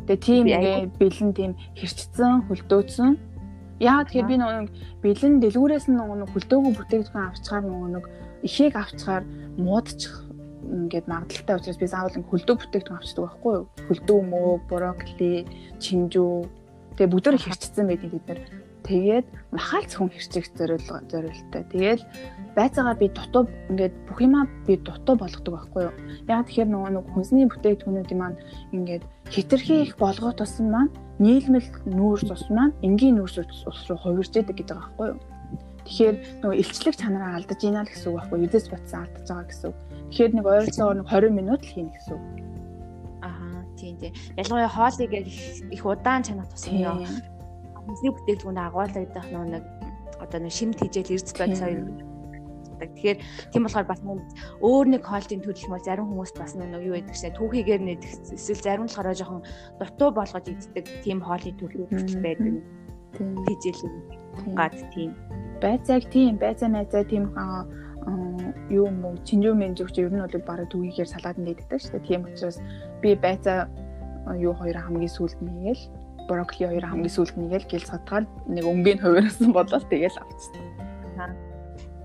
[0.04, 3.10] Тэгээ тийм ингээ бэлэн тийм хэрчсэн хөлдөөцсөн.
[3.80, 4.64] Яа тэгэхээр би нөгөө
[5.00, 8.04] бэлэн дэлгүүрээс нь нөгөө хөлдөөгөө бүтээгдэхүүн авчгаар нөгөө нэг
[8.44, 9.24] ихийг авчгаар
[9.56, 10.14] муудчих
[10.64, 13.66] ингээд магадaltaй учраас би заавал хөлдөө бүтээгдэхүүн авчдаг байхгүй юу?
[13.88, 15.34] Хөлдөө мөө, брокколи,
[15.76, 16.34] чинжүү
[16.96, 18.40] тэгээ бүгдөө хэрчсэн байдаг бид нар.
[18.86, 21.62] Тэгээд махаал зөвхөн хэрчих зориулга зориултай.
[21.74, 22.00] Тэгээд
[22.54, 25.94] байцаагаа би дутуу ингээд бүх юмаа би дутуу болгодог байхгүй юу.
[26.30, 28.38] Яг тэгэхээр нөгөө нэг хүнсний бүтээгдэхүүнүүдийн маань
[28.70, 34.38] ингээд хитрхи их болгох тусам маань нийлмэл нүүрс ус маань энгийн нүүрс ус руу хувирж
[34.38, 35.18] идэг гэдэг байхгүй юу.
[35.86, 38.46] Тэгэхээр нөгөө илчлэг чанараа алдаж ийна л гэсэн үг байхгүй юу.
[38.46, 39.76] Үдээс батсан алдаж байгаа гэсэн үг.
[40.14, 42.45] Тэгэхээр нэг ойролцоогоор нэг 20 минут л хийнэ гэсэн үг.
[43.86, 44.12] Тийм тийм.
[44.34, 47.06] Ялангуяа хоолыг их удаан чанах тусам ёо
[47.86, 49.62] хүнсний бүтээгдэхүүн агуулгадах нэг
[50.18, 51.86] одоо нэг шимт хижээл эрдэс байцаа юу
[52.76, 53.18] Тэгэхээр
[53.54, 54.20] тийм болохоор бас нэг
[54.60, 57.32] өөр нэг хоолтын төрөл мөл зарим хүмүүс бас нэг юу байдаг шээ.
[57.38, 58.00] Түүхийгээр нэг
[58.36, 59.42] эсвэл зарим болохоор жоохон
[59.80, 62.54] дутуу болгож иддэг тийм хоолын төрлүүд байдаг.
[63.16, 63.80] Тижэл
[64.52, 65.16] гад тийм.
[65.62, 67.32] Байцааг тийм байцаа найзаа тийм
[68.70, 72.06] юу юм уу чинжүү мен зүгч ер нь бол бараг түүхийгээр салаад нэгддэг шүү дээ.
[72.06, 72.58] Тийм учраас
[73.02, 73.66] би байцаа
[74.38, 75.82] юу хоёр хамгийн сүүлд нэгээл
[76.30, 80.62] брокколи хоёр хамгийн сүүлд нэгээл гэл цадгаад нэг өнгийн хуваарсан болол тэгэл авчихсан.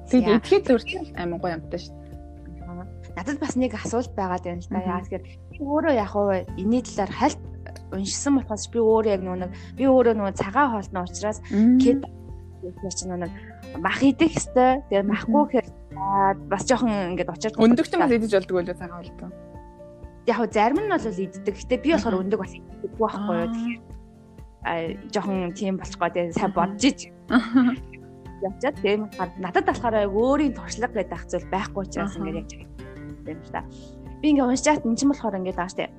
[0.09, 2.01] Тэгээд идэхэд зүрх амар гоё юмтай шүү дээ.
[3.17, 4.81] Надад бас нэг асуулт байгаад байна л да.
[4.81, 7.41] Яа тэгэхээр би өөрөө яг уу энэний талаар хальт
[7.93, 11.39] уншсан болохоос би өөрөө яг нэг би өөрөө нэг цагаан хоолны учраас
[11.81, 12.01] кет
[12.61, 13.31] яач нэг
[13.79, 15.67] мах идэх хэвээр тэгээ махгүй гэхээр
[16.51, 19.31] бас жоохон ингээд очир өндөгтөн бас идэж болдгоо л цагаан болдог.
[20.27, 21.55] Яг хөө зарим нь бол иддэг.
[21.55, 23.49] Гэтэ би болохоор өндөг бас иддэг байхгүй юу.
[23.51, 23.91] Тэгэхээр
[24.61, 24.71] а
[25.09, 26.99] жоохон тийм болчихгоо тэгээ сайн бодож иж
[28.45, 29.09] явчаад тийм
[29.41, 32.51] надад болохоор өөрийн туршлага гэдэг ах зүйл байхгүй учраас ингээд яаж
[33.25, 33.65] юм л та.
[34.21, 35.89] Би ингээд уншчаад энэ ч болохоор ингээд байгаа штэ.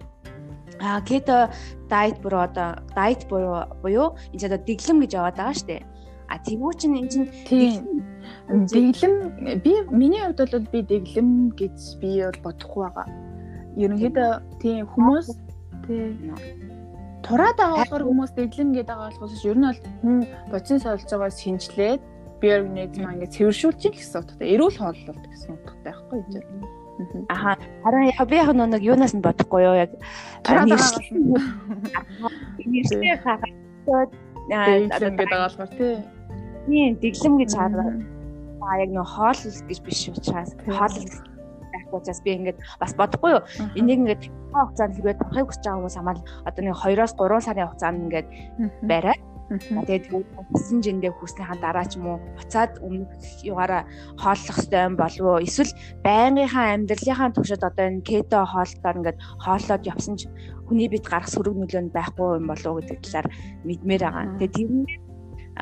[0.83, 1.51] А кето
[1.91, 5.77] дайет буюу одоо дайет буюу буюу энэ ч одоо дэглэм гэж яваад байгаа штэ.
[6.33, 8.03] А тэгвэл чинь энэ чинь тийм
[8.49, 9.15] дэглэм
[9.61, 13.09] би миний хувьд бол би дэглэм гэж би бол бодохгүй байгаа.
[13.77, 14.31] Ерөнхийдөө
[14.65, 15.29] тийм хүмүүс
[15.85, 16.33] тийм
[17.21, 20.17] тураад байгаа болохоор хүмүүс дэглэм гэдэг байгаа болохоос ер нь бол хүн
[20.49, 22.01] бодис олж байгаас шинжлээд
[22.41, 26.67] биоорганизм ингээд цэвэршүүлж ийн гэсэн утгатай эрүүл хооллолт гэсэн утгатай байхгүй юу?
[27.29, 29.93] Аха харин яг би яг нэг юунаас нь бодохгүй юу яг
[32.67, 34.11] нэрсээ хаагаад
[34.51, 35.95] одоо гэдэг болохоор тий.
[36.67, 37.97] Тийм дэглэм гэж хараад
[38.63, 40.97] аа яг нөө хоол гэж биш учраас хоол
[41.73, 43.43] байхгүй учраас би ингээд бас бодохгүй юу.
[43.79, 44.23] Энийг ингээд
[44.53, 48.29] хугацаанд хэрвээ турахыг хүсэж байгаа хүмүүс хамаал одоо нэг 2-оос 3 сарын хугацаанд ингээд
[48.91, 49.21] бариад
[49.61, 50.09] Тэгээд
[50.49, 52.19] хүссэн жиндээ хүснийхаа дараа ч юм уу?
[52.41, 53.13] Буцаад өмнөх
[53.45, 53.85] югаараа
[54.17, 55.45] хооллох ёстой юм болов уу?
[55.45, 60.33] Эсвэл байнгынхаа амьдралынхаа туршид одоо энэ кето хоолтоор ингээд хооллоод явсан ч
[60.65, 63.29] хүний бид гарах сөрөг нөлөө байхгүй юм болов уу гэдэг талаар
[63.69, 64.25] мэдмээр байгаа.
[64.41, 64.89] Тэгээд тэр нь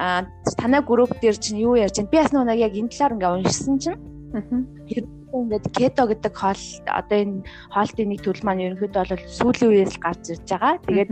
[0.00, 0.24] а
[0.56, 2.08] танай групп дээр чинь юу ярьж байна?
[2.08, 4.00] Би бас нэг яг энэ талаар ингээд уншсан чинь
[5.36, 10.24] ингээд кето гэдэг хоол одоо энэ хоолтын нэг төрөл маань ерөнхийдөө бол сүүлийн үеэс гарч
[10.32, 10.80] ирж байгаа.
[10.88, 11.10] Тэгээд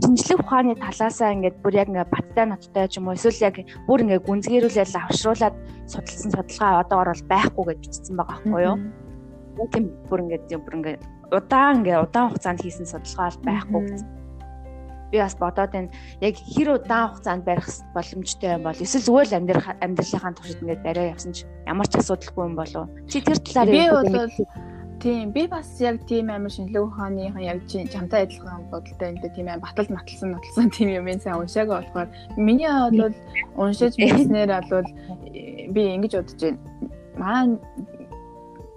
[0.00, 4.02] шинжлэх ухааны талаасаа ингээд бүр яг ингээд баттай ноттой ч юм уу эсвэл яг бүр
[4.02, 8.76] ингээд гүнзгийрүүлээд авшруулад судалсан судалгаа одоогор бол байхгүй гэж бичсэн байгаа байхгүй юу.
[9.68, 11.02] Тийм бүр ингээд бүр ингээд
[11.34, 14.17] удаан ингээд удаан хугацаанд хийсэн судалгаа бол байхгүй гэсэн.
[15.10, 15.90] Би бас бодоод байна.
[16.20, 20.84] Яг хэр удаан хугацаанд барих боломжтой юм бол эсвэл зүгээр л амьдрах амьдралынхаа туршид ингээд
[20.84, 22.88] бариа явсан ч ямар ч асуудалгүй юм болов.
[23.08, 24.28] Чи тэр талаар би бол
[24.98, 29.70] Тийм би бас яг тийм амар шинжлэх ухааныхан яг чамтай адилхан бодолтой энэ тийм амар
[29.70, 33.14] батал матлсан натлсан тийм юм энэ сайн уншааг болохоор миний бол
[33.62, 34.88] уншиж бичснээр бол
[35.70, 36.58] би ингэж бодож байна.
[37.14, 37.58] Маань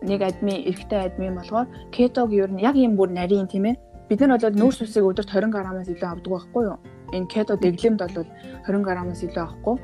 [0.02, 3.76] нэг адми эрэгтэй адми болохоор кетог ер нь яг юм бүр нарийн тийм ээ.
[4.12, 6.80] Бид нар бол нүүрс усыг өдөрт 20 граммаас илүү авдаг байхгүй юу?
[7.16, 8.28] Энэ кето дэглэмд бол
[8.68, 9.78] 20 граммаас илүү авахгүй.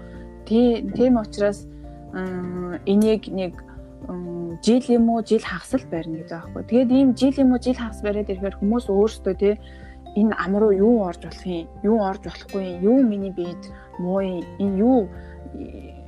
[0.43, 1.63] Тийм учраас
[2.83, 3.63] энийг нэг
[4.67, 6.67] жил юм уу жил хагас л барина гэж байгаа байхгүй.
[6.67, 9.55] Тэгээд ийм жил юм уу жил хагас бариад ирэхээр хүмүүс өөрсдөө тий
[10.19, 13.63] энэ ам руу юу орж болох юм, юу орж болохгүй юм, юу миний биед
[13.95, 15.07] муу юм, энэ юу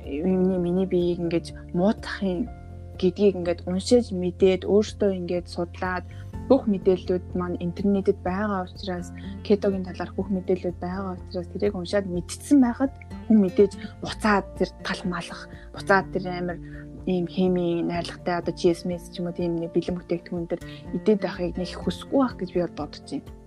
[0.04, 2.52] миний миний биеийг ингэж муутах юм
[3.00, 6.04] гэдгийг ингээд уншиж мэдээд өөртөө ингээд судлаад
[6.50, 9.14] бүх мэдээллүүд маань интернетэд байгаа учраас
[9.46, 12.92] кетогийн талаарх бүх мэдээлэлүүд байгаа учраас тэрийг уншаад мэдсэн байхад
[13.30, 16.58] хүн мэдээж буцаад тэр талмаалах буцаад тэр амир
[17.06, 20.60] ийм хими найрлагатай одоо GSMS ч юм уу тийм нэг бэлэн бүтээгдэхүүн төр
[20.98, 23.39] идээд байхыг нэг хүсэхгүй байх гэж би бодож байна.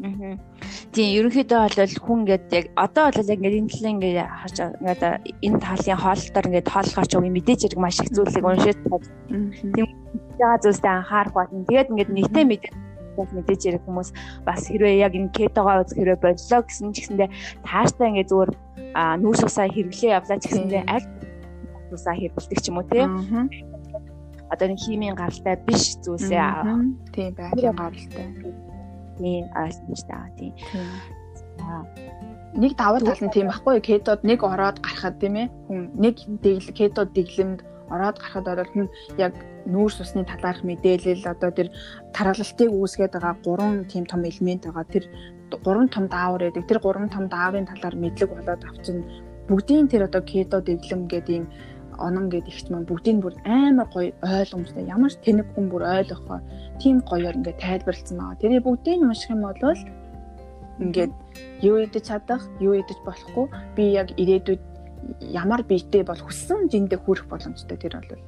[0.00, 5.02] Тийм ерөнхийдөө бол хүн ингээд яг одоо бол ингээд энэ талын ингээд харж ингээд
[5.44, 8.78] энэ талын хоолтоор ингээд хооллохоор ч үгүй мэдээж хэрэг маш их зүйлийг уншиж
[9.76, 9.86] тийм
[10.40, 11.68] яа зүйлстэй анхаарах болно.
[11.68, 12.72] Тэгээд ингээд нэгтэй мэдээ
[13.20, 14.10] мэдээж хэрэг хүмүүс
[14.48, 17.28] бас хэрвээ яг энэ кетогоо үзэх хэрвээ боллоо гэсэн ч гэсэндээ
[17.66, 18.50] тааштай ингээд зүгээр
[19.20, 21.06] нүүрс усаа хэрэглээ явлаа ч гэсэндээ аль
[21.92, 23.04] усаа хэрбэлдэг ч юм уу тий.
[24.50, 26.40] Одоо нэг химийн гаралтай биш зүйлсээ
[27.12, 28.26] тийм байгалийн гаралтай.
[29.20, 30.54] Тийм ойлгомжтой байгаа тийм.
[32.56, 33.84] Нэг давуу тал нь тийм байхгүй юу?
[33.84, 35.48] Кетод нэг ороод гарахад тийм ээ.
[35.68, 37.60] Хүн нэг дэглэг кетод дэглэмд
[37.92, 38.88] ороод гарахад бол хүн
[39.20, 39.36] яг
[39.68, 41.68] нүүрс усны талаарх мэдээлэл одоо тэр
[42.16, 44.88] тархалтыг үүсгээд байгаа гурван тийм том элемент байгаа.
[44.88, 45.04] Тэр
[45.62, 46.64] гурван том даавар байдаг.
[46.66, 49.04] Тэр гурван том дааврын талаар мэдлэг болоод авчин
[49.46, 51.46] бүгдийн тэр одоо кето дэглэм гэдэг юм
[52.00, 56.42] онон гэдэг ихт маань бүгдийг бүр амар гоё ойлгомжтой ямар ч тэнэг хүн бүр ойлгохоор
[56.80, 58.40] тийм гоёор ингээд тайлбарлсан байгаа.
[58.40, 59.76] Тэрийг бүгдийг унших юм бол
[60.80, 61.12] ингээд
[61.60, 64.62] юу идэж чадах, юу идэж болохгүй би яг ирээдүйд
[65.32, 68.20] ямар биетэй бол хүссэн жиндээ хүрэх боломжтой тэр бол.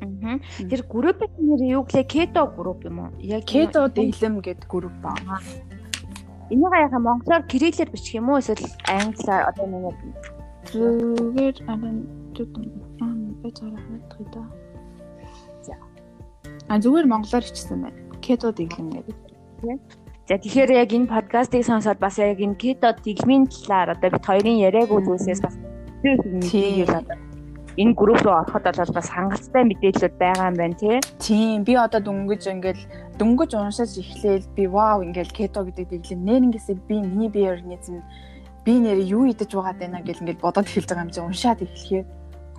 [0.00, 0.38] Аа.
[0.58, 3.10] Тэр группийн нэр юу гэлээ кето групп юм уу?
[3.20, 5.38] Яг кето дэглэм гэдэг групп байна.
[6.50, 11.96] Энийг яхаа монголоор кириллээр бичих юм уу эсвэл англиар одоо нэг зүгээр амин
[13.00, 14.44] аа би цаарах мэдхий да.
[15.62, 15.74] За.
[16.68, 18.00] А зүгээр монголоор хичсэн байна.
[18.20, 19.16] Кето дэглэм гэдэг.
[20.28, 24.62] За тэгэхээр яг энэ подкастыг сонсоод бас яг энэ кето дэглэмийн талаар одоо бид хоёрын
[24.68, 25.56] яриаг үзүүлсээс бас
[26.46, 26.86] тийм
[27.80, 31.00] энэ групп руу ороход бол бас хангалттай мэдээлэлүүд байгаа юм байна тий.
[31.18, 32.82] Тийм би одоо дөнгөж ингээл
[33.18, 38.04] дөнгөж уншиж эхлээл би вау ингээл кето гэдэг дэглэм нэрнгээсээ би миний бие организм
[38.64, 42.06] би нэр юу идэж байгаа даа гэл ингээд бодоод эхэлж байгаа юм чи уншаад эхлэхээр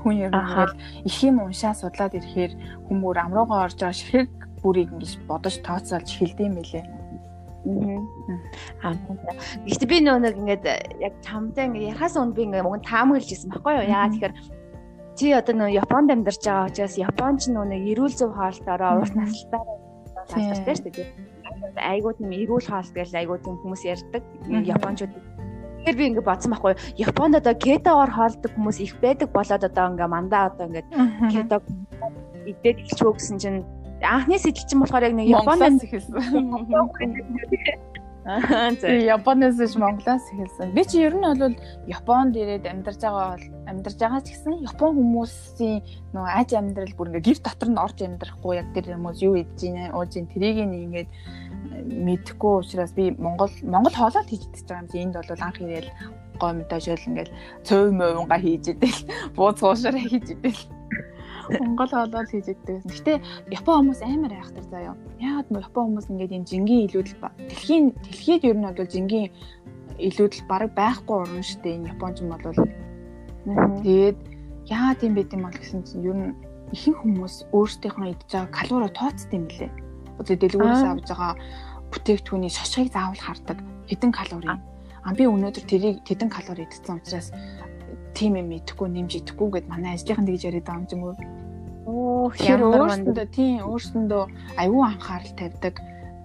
[0.01, 0.73] Хүн ер нь бол
[1.05, 2.51] их юм уншаа судлаад ирэхээр
[2.89, 4.29] хүмүүр амруугаа орж байгаа ширхэг
[4.65, 6.85] бүрийг ингэж бодож тооцоолж эхэлдэм байлээ.
[8.81, 8.97] Аа.
[9.69, 10.65] Гэхдээ би нөө нэг ингээд
[11.05, 13.89] яг чамтай ингээд яхаас өмнө би ингээд мөн таамаглаж ирсэн байхгүй юу?
[13.93, 14.35] Яагаад тэгэхээр
[15.17, 19.77] чи одоо нөө Японд амьдарч байгаа учраас Японч нөө нэг эрүүл зөв хаалтаараа урт насалтаараа
[20.33, 21.09] салбартай шүү дээ.
[21.77, 24.23] Айгуу тийм эрүүл хаалт гэж айгуу тийм хүмүүс ярьдаг.
[24.49, 25.13] Япончууд
[25.81, 30.09] Тэгэхээр би ингээд бодсон байхгүй Японд одоо кетогоор хоолдог хүмүүс их байдаг болоод одоо ингээ
[30.13, 30.87] мандаа одоо ингээд
[31.33, 31.65] кетог
[32.45, 33.65] идээд эхэлчихөө гэсэн чинь
[34.05, 36.13] анхны сэтэл чинь болохоор яг нэг Японоос эхэлсэн.
[38.21, 40.73] Японоос ш Монголоос эхэлсэн.
[40.77, 41.55] Би чи ер нь бол
[41.89, 45.81] Японд ирээд амьдарч байгаа бол амьдарч байгаа ч гэсэн Япон хүмүүсийн
[46.13, 49.59] нөгөө аж амьдрал бүр ингээ гэр дотор нь орж амьдрахгүй яг тэр хүмүүс юу идэж
[49.65, 51.09] байна ууж ин тэрийг ингээд
[51.81, 55.01] мэдэхгүй учраас би Монгол Монгол хоолой хийж идэж байгаа юм чи.
[55.01, 55.89] Энд бол анх ирээл
[56.37, 57.33] гой мэдээж ингээл
[57.65, 58.99] цөв мөвнга хийж идэл
[59.33, 60.61] бууз хуушаараа хийж идэл
[61.59, 62.85] Монгол хоолой хийж иддэг.
[62.87, 63.19] Гэтэ
[63.51, 64.95] Япон хүмүүс амар айхтар заяа.
[65.19, 67.19] Яагаад мо Япон хүмүүс ингээд юм жингийн илүүдэл
[67.51, 69.27] дэлхийн дэлхийд ер нь бол жингийн
[69.99, 71.75] илүүдэл баг байхгүй шүү дээ.
[71.75, 72.45] Энэ Японч юм бол
[73.83, 74.17] тэгээд
[74.71, 76.35] яагаад юм бэ гэм бол гэсэн чинь ер нь
[76.71, 79.71] ихэнх хүмүүс өөрсдийнхөө идж байгаа калори тооцд юм лээ.
[80.19, 81.33] Одоо дэлгүүрээс авж байгаа
[81.91, 83.57] бүтээгдэхүүний шошгыг заавал хардаг.
[83.89, 84.55] Хэдэн калори.
[85.03, 87.33] А би өнөөдөр тэрийг хэдэн калори идсэн учраас
[88.13, 90.93] тийм юм идэхгүй нэмж идэхгүй гэд манай ажлынхан тэгж яриад байгаа юм ч
[92.21, 92.69] юм уу.
[92.69, 94.23] Оо ямар өөрсөндөө тийм өөрсөндөө
[94.61, 95.75] аюу анхаарал тавьдаг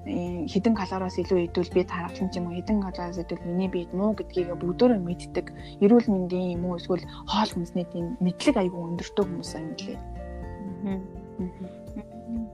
[0.06, 4.14] хідэн калориос илүү идвэл би тархалсан ч юм уу хідэн калориос идвэл миний биед муу
[4.14, 5.46] гэдгийг бүгдөө мэддэг
[5.82, 9.98] эрүүл мэндийн юм уу эсвэл хоол хүнсний тийм мэдлэг аюу өндөртэй хүмүүс юм лээ.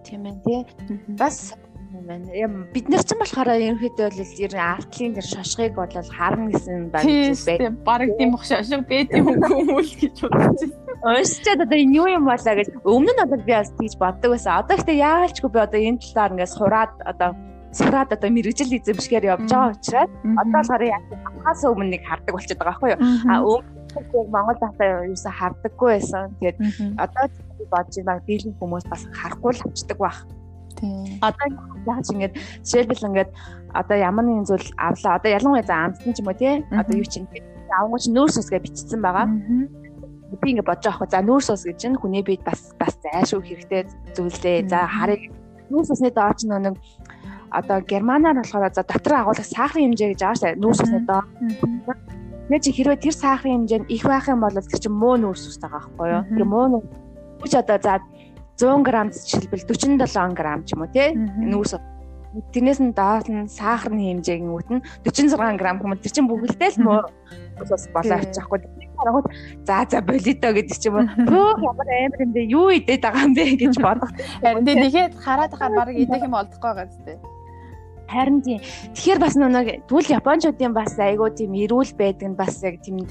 [0.05, 0.61] Тийм ээ тий.
[1.13, 1.53] Бас
[1.93, 2.65] байна.
[2.73, 7.05] Бид нар ч болохоор ерөнхийдөө бол ер нь артлын тэр шошгыг бол харна гэсэн баг
[7.05, 7.59] бай.
[7.85, 10.82] Бараг тийм бох шошго бэд юм хүмүүс гэж бодож байна.
[11.03, 14.63] Уушчаад одоо энэ юу юм болоо гэж өмнө нь одоо би бас тэгж боддог байсан.
[14.63, 17.31] Одоо ихтэй яалчгүй би одоо энэ талаар ингээд сураад одоо
[17.75, 21.03] сураад одоо мэрэгжил эзэмшгээр явж байгаа учраас одоо болохоор яг
[21.43, 23.01] хаас өмнө нэг хардаг болчиход байгаа байхгүй юу.
[23.27, 26.23] А өмнө Монгол дахтаа юусе хардаггүй байсан.
[26.39, 26.59] Тэгээд
[27.03, 27.25] одоо
[27.67, 30.19] бодож байгаа дийлэн хүмүүс бас харахгүй л авчдаг байх.
[31.19, 31.47] Одоо
[31.91, 33.29] яаж ингэж жишээлбэл ингэж
[33.75, 35.19] одоо ямар нэгэн зүйл авлаа.
[35.19, 36.63] Одоо ялангуяа за амтсан ч юм уу тий.
[36.71, 37.27] Одоо юу чинь
[37.75, 39.27] авангууч нөөс усгээ бичсэн байгаа.
[40.41, 41.13] Би ингэ бодож байгаа хөө.
[41.13, 43.83] За нөөс ус гэж нь хүний биед бас бас зайлшгүй хэрэгтэй
[44.17, 44.69] зүйлээ.
[44.73, 45.29] За харыг
[45.69, 46.77] нөөс усны доор ч нэг
[47.53, 50.57] одоо германаар болохоор за дотор агуулгах сахарын хэмжээ гэж шээ.
[50.57, 51.27] Нөөс усны доор.
[52.49, 55.43] Тэгээ чи хэрвээ тэр сахарын хэмжээ нь их байх юм бол тэр чинь муу нөөс
[55.53, 56.23] ус байгаа байхгүй юу?
[56.33, 58.01] Тэгээ муу нөөс одоо за
[58.57, 61.09] 100 г жишээлбэл 47 г ч юм уу тий?
[61.17, 61.77] Нүүрс
[62.53, 66.01] тэрнээс нь доод нь сахарны хэмжээг нь үтэн 46 г хүмүүс.
[66.01, 67.01] Тэр чинь бүгдээ л муу
[67.61, 68.59] ус болоо авчихгүй
[69.03, 69.27] харангууд
[69.67, 73.27] за за болидо гэдэг ч юм уу бөө ямар амар юм бэ юу идээд байгаа
[73.27, 74.11] юм бэ гэж бодох
[74.43, 77.19] харин тий нэхэд хараад хахаар баг идэх юм олдохгүй байгаа зү
[78.13, 78.61] Харин тийм.
[78.93, 83.09] Тэгэхээр бас нэг тэгвэл японочдын бас айгуу тийм эрүүл байдаг нь бас яг тийм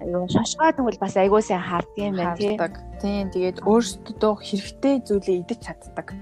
[0.00, 2.56] айгуу шошгоо тэгвэл бас айгуу сайн харддаг юм байна тийм.
[3.04, 3.28] Тийм.
[3.36, 6.16] Тэгээд өөрсдөө хэрэгтэй зүйлээ идэж чаддаг.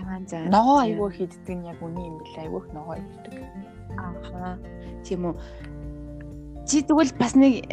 [0.00, 0.48] Аа за.
[0.48, 2.48] Ногоо айгуу хийддэг нь яг үний юм билээ.
[2.48, 3.36] Айгуух ногоо иддэг.
[4.00, 4.56] Ааха.
[5.04, 5.34] Тийм үү.
[6.66, 7.70] Чи тэгвэл бас нэг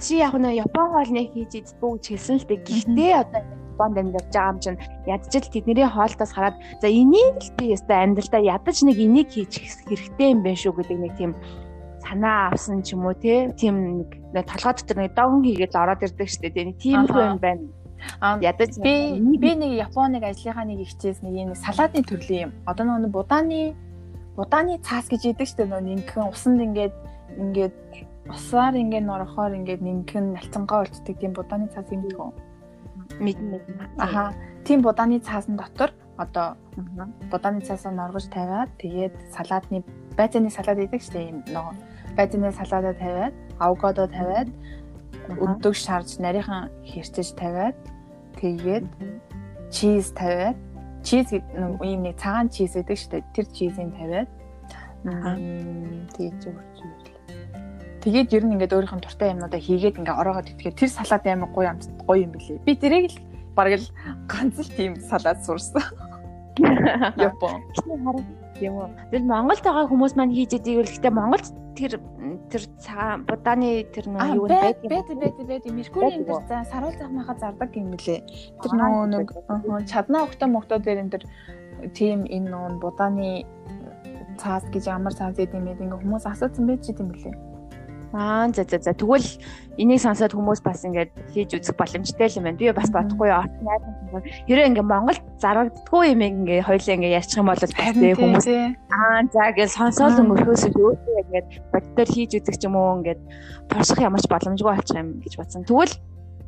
[0.00, 2.60] чи яг нэг япон хоолны хийж иддэг гэж хэлсэн л дээ.
[2.68, 3.42] Гэхдээ одоо
[3.76, 8.40] Японд амьдарч байгаа юм чинь ядчил тэдний хоолтоос хараад за энийг л би өстой амьдралдаа
[8.40, 11.32] ядаж нэг энийг хийчих хэрэгтэй юм байна шүү гэдэг нэг тийм
[12.00, 16.56] санаа авсан ч юм уу тийм нэг толгой дотор нэг догн хийгээд ороод ирдэг штеп
[16.56, 17.68] тийм тиймэрхүү юм байна.
[18.40, 22.52] Ядаж би би нэг Японыг ажлынхаа нэг ихчээс нэг юм салаатын төрлийн юм.
[22.64, 23.76] Одоо нөгөө будааны
[24.40, 26.94] будааны цаас гэж идэг штеп нөгөө нэгэн усанд ингээд
[27.44, 27.76] ингээд
[28.28, 32.32] усаар ингээд норохоор ингээд нэгэн налцангаа болцдог тийм будааны цаас юм дий гоо
[33.20, 33.60] мэднэ.
[33.98, 34.34] Аха.
[34.64, 36.56] Тийм будааны цаасан дотор одоо
[37.30, 39.84] будааны цаасаа норгож тавиад тэгээд салаадны
[40.16, 41.28] байцааны салаад идэг дээ.
[41.30, 41.74] Ийм нөгөө
[42.16, 44.48] байцааны салаадаа тавиад, авокадо тавиад,
[45.28, 47.76] өддөг шарж нарийнхан хэрчэж тавиад
[48.40, 48.84] тэгээд
[49.70, 50.56] чиз тавиад
[51.06, 53.22] чиз ийм нэг цагаан чиз шүү дээ.
[53.34, 54.28] Тэр чизийг тавиад
[56.16, 57.05] тэгээд зүгт
[58.06, 61.50] Тэгээд ер нь ингээд өөрийнх нь дуртай юмнуудаа хийгээд ингээ ороогоод итгээд тэр салаад амар
[61.50, 62.62] гоё юм гоё юм билий.
[62.62, 63.18] Би тэрийг л
[63.58, 63.90] бараг л
[64.30, 65.82] ганц л тийм салаад сурсан.
[67.18, 67.66] Япон.
[68.54, 68.88] Тийм үү.
[69.10, 71.98] Тэгэл Монголд байгаа хүмүүс маань хийж идэг л гэхдээ Монголд тэр
[72.46, 77.10] тэр цагаан будааны тэр нөө юу байд байд байд байд меркурийн тэр за саруул зах
[77.10, 78.22] маха зардаг юм лээ.
[78.62, 79.28] Тэр нөө нэг
[79.90, 81.24] чаднаа өгтөө мөгтөө дээр энэ тэр
[81.90, 83.42] тийм энэ нөө будааны
[84.38, 87.55] цаас гэж ямар цаас гэдэг юм бэ ингээ хүмүүс асуусан байж идэм билээ.
[88.16, 89.28] Аа за за за тэгвэл
[89.76, 92.56] энийг сонсоод хүмүүс бас ингээд хийж үзэх боломжтой юм байна.
[92.56, 93.44] Би бас бодохгүй яа.
[94.48, 98.46] Хэрэв ингээд Монгол зарагддаггүй юм ингээд хоёлаа ингээд ярьчих юм бол бас тий хүмүүс
[98.88, 103.20] аа за гэж сонсоод өнгөрөхөөс өөсөө ингээд боддоор хийж үзэх юм уу ингээд
[103.68, 105.68] турших ямарч боломжгүй болчих юм гэж бодсон.
[105.68, 105.94] Тэгвэл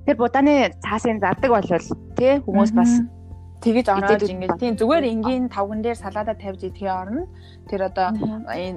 [0.09, 2.93] тэр будааны цаасын зардаг болвол тий хүмүүс бас
[3.61, 7.29] тэгэж ороод ингээд тийм зүгээр энгийн тавган дээр салаада тавьж идэхээ орно.
[7.69, 8.17] Тэр одоо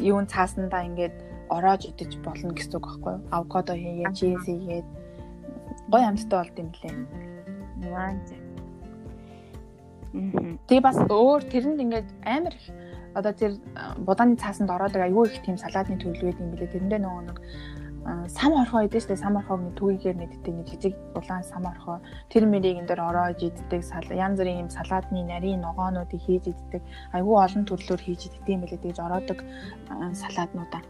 [0.03, 3.21] юун цаасандаа ингээд ороож идэж болно гэсэн үг байхгүй юу?
[3.35, 4.87] Авокадо хийгээд, чиз хийгээд
[5.91, 6.95] гоё амттай болд юм лээ.
[7.91, 8.15] Маа.
[10.67, 12.65] Тэгээ бас өөр тэрэнд ингээд амар их
[13.15, 13.51] одоо тэр
[13.99, 16.71] будааны цаасанд ороод аюу их тийм салаадны гэдэг юм билээ.
[16.71, 17.37] Тэрэндээ нөгөө нэг
[18.27, 22.01] сам орхоо идэж штэ сам орхоо нэг түүгээр нэгддэг нэг жижиг улаан сам орхоо
[22.33, 26.81] тэр мэрийг энэ дээр ороож иддэг янз бүрийн юм салаадны нарийн ногоонуудыг хийж иддэг
[27.13, 29.39] айгүй олон төрлөөр хийж иддэг юм билээ тэгж ороодог
[30.17, 30.81] салааднуудаа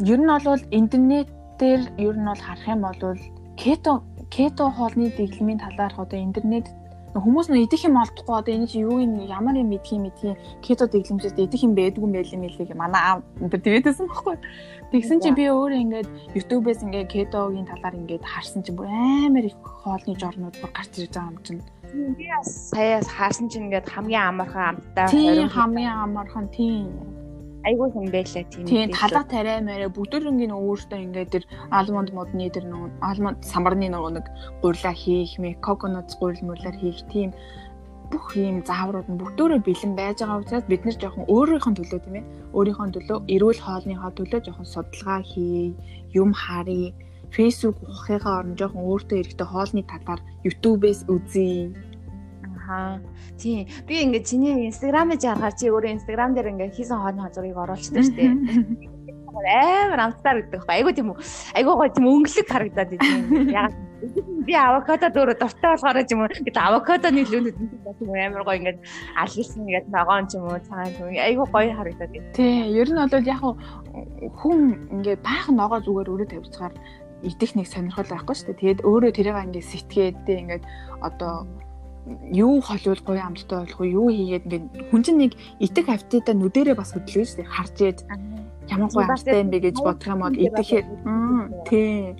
[0.00, 1.28] ер нь бол интернет
[1.58, 3.18] дээр ер нь бол харах юм бол
[3.56, 6.66] кето кето хоолны дэглэмийн талаарх одоо интернет
[7.14, 8.36] хүмүүс нөө идэх юм олдохгүй.
[8.38, 12.12] Одоо энэ чи юу юм ямар юм юм идэх кето дэглэмжээс идэх юм байдгүй юм
[12.12, 14.36] байл юм хэлээ манай аав энэ тэгээдсэн байхгүй.
[14.92, 19.56] Тэгсэн чи би өөрөө ингээд YouTube-ээс ингээд кетогийн талаар ингээд харсан чи бүр амар их
[19.60, 21.62] хоолны жорнууд бүр гарч ирж байгаа юм чинь.
[22.16, 27.17] Би бас саяас харсан чинь ингээд хамгийн амархан амттай тийм хамгийн амархан тийм
[27.68, 28.66] айгүй хүн байлаа тийм.
[28.66, 31.44] Тийм талаа тариа мэрэ бүгдөрөнгийн өөртөө ингээд тэр
[31.78, 34.26] алмонд модны тэр нөгөө алмонд самарны нөгөө нэг
[34.62, 37.30] гурилаа хийх мэ коконот гурил мөрлөр хийх тийм
[38.10, 42.16] бүх ийм зааврууд нь бүгдөө бэлэн байж байгаа учраас бид нэр жоохон өөрийнхөө төлөө тийм
[42.18, 42.24] ээ
[42.56, 45.76] өөрийнхөө төлөө эрүүл хоолныхоо төлөө жоохон судалгаа хий
[46.20, 46.96] юм харъя
[47.34, 51.68] фэйсбુક ухахыгаа орно жоохон өөртөө эрэхтэй хоолны талаар YouTube-ээс үзье
[52.68, 53.00] Аа.
[53.40, 53.66] Тийм.
[53.88, 58.16] Би ингээд чиний инстаграмыг харахаар чи өөрөө инстаграм дээр ингээд хийсэн хоолны хазуурыг оруулчихдаг шүү
[58.16, 58.98] дээ.
[59.44, 60.74] амар амтаар гэдэг байхгүй.
[60.74, 61.18] Айгу тийм үү.
[61.56, 63.52] Айгу гоо тийм өнгөлөг харагдаад байна.
[63.52, 63.72] Яг
[64.46, 67.56] би авокадо дөөрө дуртай болохоор ч юм уу гэдэг авокадоны лүүнүүд
[67.98, 68.78] тийм амар гоё ингээд
[69.18, 72.32] алгилсан ингээд ногоон ч юм уу цагаан юм айгу гоё харагдаад байна.
[72.34, 73.42] Тий, ер нь бол яг
[74.38, 74.60] хүн
[74.94, 76.74] ингээд баахан ногоо зүгээр өрөө тавьчихаар
[77.26, 78.60] идэх нэг сонирхол байхгүй шүү дээ.
[78.62, 80.64] Тэгээд өөрөө тэрийг ингээд сэтгээд ингээд
[81.02, 81.46] одоо
[82.32, 86.76] юу холиул гоё амттай болох уу юу хийгээд ингээд хүн чинь нэг итэг хавтуудаа нүдэрээ
[86.76, 87.44] бас дээ.
[87.44, 87.98] Харж ээд
[88.68, 90.86] ямар гоё амттай юм бэ гэж бодох юм бол идэхээр
[91.68, 92.16] тий.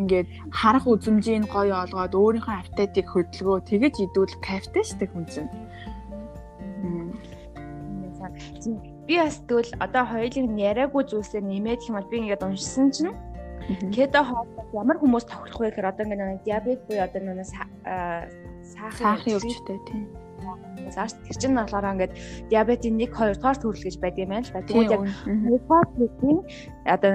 [0.00, 3.68] Ингээд харах үзмжийн гоё олгоод өөрийнхөө аппетитыг хөдөлгөө.
[3.68, 5.50] Тэгэж идвэл кайфтай дээ хүн чинь.
[9.06, 13.12] Би бас тэгвэл одоо хоёулыг яриаггүй зүйлсээр нэмээд юм бол би ингээд уншсан чинь
[13.94, 17.46] кето хоолой ямар хүмүүс тохирох вэ гэхээр одоо ингээд диабет буюу одоо нэг
[18.72, 20.04] сахарын өвчтэй тийм.
[20.90, 22.12] Зааш тэр чинь болохоор ингээд
[22.50, 24.66] диабетийн 1 2 дугаар төрөл гэж байдаг юм байна л да.
[24.66, 26.38] Тэгвэл яг 1 дугаар төрлийн
[26.84, 27.10] одоо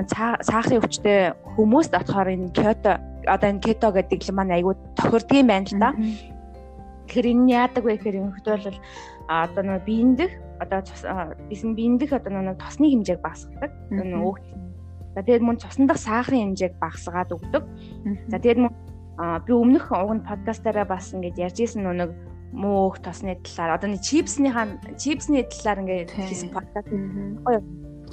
[0.48, 1.20] сахарын өвчтэй
[1.58, 2.92] хүмүүст болохоор энэ кето
[3.28, 5.90] одоо энэ кето гэдэг л маань айгүй тохирдгийм байна л да.
[7.08, 8.80] Тэгэхээр энэ яадаг вэ гэхээр энэ хөтөл бол
[9.28, 10.32] одоо нэг биендэх
[10.64, 10.80] одоо
[11.50, 13.72] бисэн биендэх одоо нэг тосны хэмжээг багасгадаг.
[13.92, 14.40] Нэг өөх.
[15.14, 17.64] За тэгээд мөн цусны дах сахарын хэмжээг багасгаад өгдөг.
[18.32, 18.74] За тэгээд мөн
[19.18, 22.14] А би өмнөх уг нь подкастаараа бас ингэж ярьж исэн нэг
[22.54, 23.78] мөөх тосны талаар.
[23.78, 26.88] Одоо нэг чипсныхаа чипсний талаар ингээд хийсэн подкаст.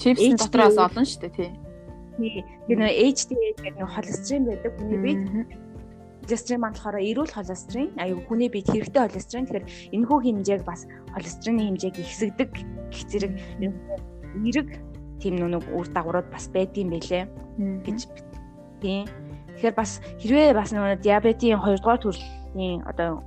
[0.00, 1.50] Чипсний дотроос олон шүү дээ тий.
[2.18, 2.42] Тий.
[2.66, 4.72] Тэр нөө HDA гэдэг нэг холестерин байдаг.
[4.80, 5.20] Хүний бид
[6.24, 7.88] холестерин маань болохоор эрүүл холестерин.
[8.00, 9.46] Аюу хүний бид хэрэгтэй холестерин.
[9.46, 14.68] Тэгэхээр энэ хүү хэмжээг бас холестерины хэмжээг ихсэгдэг гэх зэрэг эрэг
[15.22, 17.24] тийм нэг үр дагаврууд бас байдсан байлээ.
[17.86, 18.00] Гэж
[18.82, 19.06] тийм
[19.56, 19.90] Тэгэхээр бас
[20.20, 23.22] хэрвээ бас нөгөө диабетийн 2 дугаар төрлийн одоо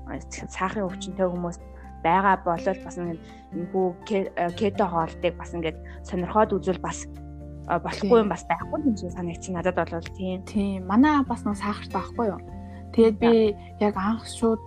[0.52, 1.58] сахарын өвчнөд хүмүүс
[2.04, 3.18] байгаа болол бас энэ
[3.72, 3.88] хүү
[4.60, 7.08] кето хоолтыг бас ингээд сонирхоод үзвэл бас
[7.68, 10.44] болохгүй юм бас байхгүй юм шиг санагдчих надад бол тийм.
[10.48, 10.88] Тийм.
[10.88, 12.42] Манай бас нэг сахартай байхгүй юу?
[12.96, 13.32] Тэгээд би
[13.84, 14.62] яг анх шууд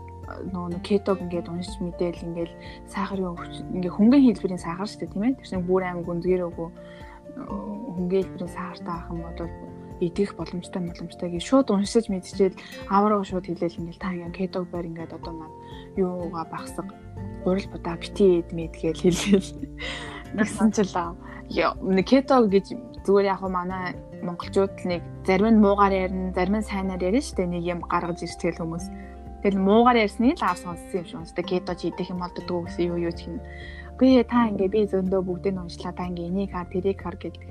[0.53, 2.53] нөгөө кетог ингээд уншиж мэдээл ингээд
[2.93, 5.37] сахарын өвч ингээд хөнгөн хэлбэрийн сахар шүү дээ тийм ээ.
[5.41, 6.69] Тэр чинь бүр аим гүнзгийрөөгүй
[7.97, 9.41] хөнгөн хэлбэрийн сахартай авах юм бол
[10.01, 12.57] идэх боломжтой боломжтой гэж шууд уншиж мэдчихэл
[12.89, 15.57] аварга шууд хэлээл ингээл та ингээ кетог байр ингээд одоо маань
[15.97, 16.89] юугаа багсаг
[17.45, 19.51] гурил будаа бити эдмэд гэж хэлээл.
[20.37, 21.17] Нэгсэн ч л
[21.83, 22.67] нэг кето гэж
[23.05, 27.53] зүгээр яг манай монголчууд нэг зарим нь муугаар ярина зарим нь сайнаар ярина шүү дээ.
[27.55, 28.87] Нэг юм гаргаж ирж тэгэл хүмүүс.
[29.43, 32.89] Тэгэл муугаар ярьсныг л авсан сонссон юм шиг үнэтэй кето чи идэх юм болдгоо гэсэн
[32.93, 33.41] юу юу ч хин
[34.01, 35.93] Үгүй та ингээ би зөндөө бүгдийг уншлаа.
[35.93, 37.45] Та ингээ энийг хар тэрийг хар гэдэг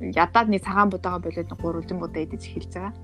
[0.00, 2.94] ядаад нэг цагаан будаага болоод гурван будаа идэж эхэлж байгаа.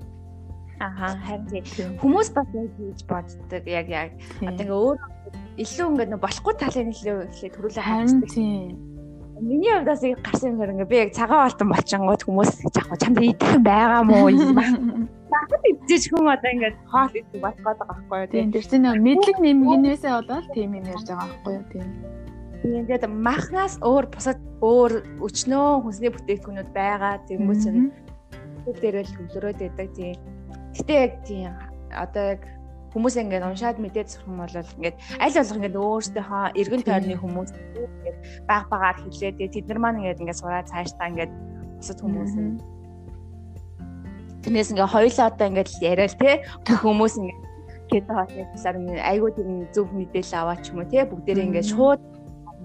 [0.77, 4.97] Аха харин хүмүүс бас хийж боддог яг яг одоо ингээ өөр
[5.57, 8.29] илүү ингээ болохгүй талын илүү ихлэ төрүүлээ харагддаг.
[8.29, 8.77] Тийм.
[9.41, 13.57] Миний хувьд бас гарсан юм хэрэг би яг цагаан алтан болчингууд хүмүүс яг чамд идэх
[13.57, 14.57] юм байгаа мó юм.
[15.33, 18.31] Багт идэж хүн одоо ингээд хоол идэх болох гэдэг байхгүй юу.
[18.33, 21.65] Тийм тэр чинь мэдлэг нэмгэнээсээ болоод тийм юм ярьж байгаа байхгүй юу.
[21.73, 21.89] Тийм.
[22.63, 27.21] Тэгээд махнаас өөр бусад өөр өчнөө хүнсний бүтээгдэхүүнүүд байгаа.
[27.29, 27.93] Тэнгүүч нь
[28.81, 30.17] дээр л хөвлөрөөд байдаг тийм.
[30.73, 31.53] Гэтэ яг тийм
[31.93, 32.41] одоо яг
[32.97, 37.49] хүмүүс ингээд уншаад мэдээд сурах юм бол ингээд аль болох ингээд өөрсдийнхөө эргэн тойрны хүмүүс
[37.53, 38.17] ингээд
[38.49, 41.31] баг багаар хэлээд тэд нар маань ингээд ингээд сураад цаашдаа ингээд
[41.77, 42.31] бусад хүмүүс
[44.41, 47.37] Тэрнээс ингээ хоёлаа одоо ингээд яриад те хүмүүс ингээ
[47.91, 48.77] кето хоолны талаар
[49.11, 52.01] айгуу тийм зөв мэдээлэл аваач юм уу те бүгдээрээ ингээ шууд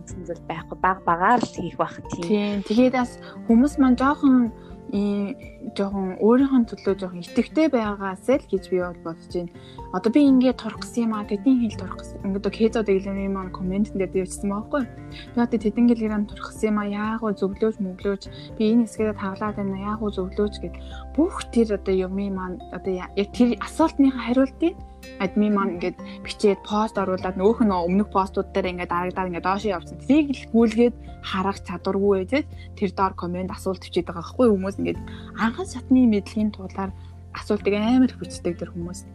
[0.04, 2.62] гэсэн зүйл байхгүй баг багаар л хийх байх тийм.
[2.66, 4.52] Тэгээд бас хүмүүс маань жоохон
[4.92, 5.32] ийм
[5.72, 9.52] жоохон өөрийнхөө төлөө жоохон итгэвтэй байгаас л гэж би бол бодож байна.
[9.96, 12.20] Одоо би ингээд турах гэсэн юм аа тэдний хэл турах гэсэн.
[12.28, 14.84] Ингээд хезо дэглэмийн маань комментэн дээр дийвчсэн байхгүй.
[15.32, 18.22] Би одоо тэдэн гэлграм турах гэсэн юм аа яах вэ зөвлөөж мөглөөж
[18.60, 20.74] би энэ хэсгээ таглаад байна яах вэ зөвлөөж гэд
[21.16, 24.76] бүх тэр одоо юмын маань одоо яг тэр асуултныхаа хариултыг
[25.24, 29.64] адми маань ингээд бичээд пост оруулаад нөөх нь өмнөх постууд дээр ингээд дарагдаад ингээд доош
[29.66, 29.98] явсан.
[30.02, 32.32] Тэрийг л гүйлгээд харах чадваргүй байж
[32.78, 35.00] тэр доор комент асуулт бичээд байгаа байхгүй хүмүүс ингээд
[35.38, 36.90] анхан шатны мэдлэгийн тулаар
[37.38, 39.06] асуултыг амар бичдэг тэр хүмүүс.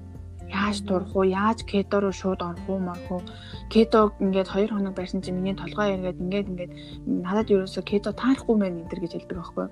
[0.47, 1.27] Яаж турах уу?
[1.27, 3.21] Яаж кето руу шууд орох уу, морох уу?
[3.67, 6.71] Кето ингээд 2 хоног байрсан чинь миний толгой эргээд ингээд ингээд
[7.03, 9.67] надад ерөөсө кето таарахгүй мэн энэ төр гэж хэлдэг байхгүй.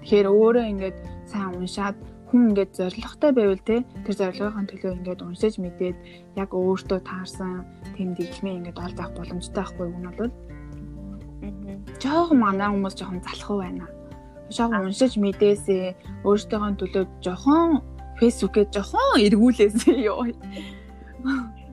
[0.00, 0.96] Тэгэхээр өөрөө ингээд
[1.28, 1.96] сайн уншаад
[2.34, 5.96] хүн ингээд зоригтой байвал те тэр зорилгын төлөө ингээд уншиж мэдээд
[6.34, 7.62] яг өөртөө таарсан
[7.94, 10.34] тэм дэглэмээ ингээд олж авах боломжтой байхгүй юм бол
[12.02, 13.86] жоохон манай хүмүүс жоохон залхуу байна.
[14.50, 17.70] Жоохон уншиж мэдээсээ өөртөөхөө төлөө жоохон
[18.18, 20.26] фэйсбүүкээ жоохон эргүүлээсээ ёо.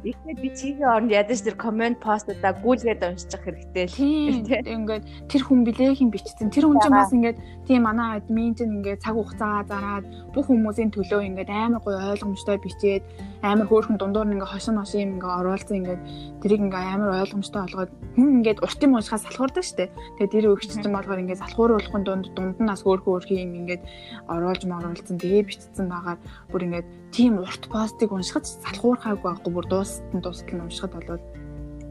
[0.01, 3.93] Ихтэй би чигийн оронд ядаж тэр комент постуудаа гүйлгээд уншчих хэрэгтэй л.
[3.93, 6.49] Тийм ингээд тэр хүн билээхийн бичсэн.
[6.49, 7.37] Тэр хүн чинь бас ингээд
[7.69, 12.57] тийм манай админ чинь ингээд цаг хугацаа зараад бүх хүмүүсийн төлөө ингээд амар гоё ойлгомжтой
[12.63, 13.03] бичээд
[13.43, 16.01] амар хөөрхөн дундуур нь ингээд хошин хошин ингээд оруулсан ингээд
[16.41, 19.91] тэрийг ингээд амар ойлгомжтой болгоод хүн ингээд урт юм уншихаас салхуурдаг штэ.
[20.19, 23.83] Тэгээд тэр өгч чинь болохоор ингээд салхууруулахын дунд дунд нь бас хөөрхөн хөөрхий юм ингээд
[24.31, 26.15] оруулж моруулсан тэгээ бичсэн байгаа.
[26.51, 31.23] Бүр ингээд тийм урт постыг уншихад салхуурхаагүй байхгүй бүр дуустал дуустал нь уншихад болвол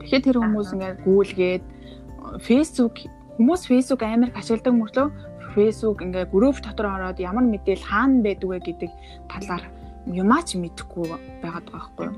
[0.00, 1.64] тэгэхээр тэр хүмүүс ингээд гүйлгээд
[2.40, 2.96] фейсбુક
[3.36, 5.08] хүмүүс фейсбુક амар ашигладаг мөртлөө
[5.54, 8.90] фейсбુક ингээд групп дотор ороод ямар мэдээл хаана байдаг вэ гэдэг
[9.30, 9.64] талаар
[10.06, 11.04] юмаач мэдэхгүй
[11.42, 12.16] байгаад байгаа байхгүй юу?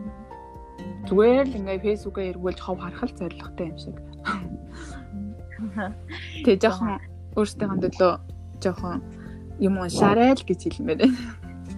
[1.08, 3.96] Зүгээр л ингээд фейсбુકээ эргүүлж хов харах л зоригтой юм шиг.
[6.44, 6.98] Тэгээ жоохон
[7.38, 8.12] өөрсдийнхөө төлөө
[8.62, 9.02] жоохон
[9.58, 11.18] юм уншаарай л гэж хэлмээр байна.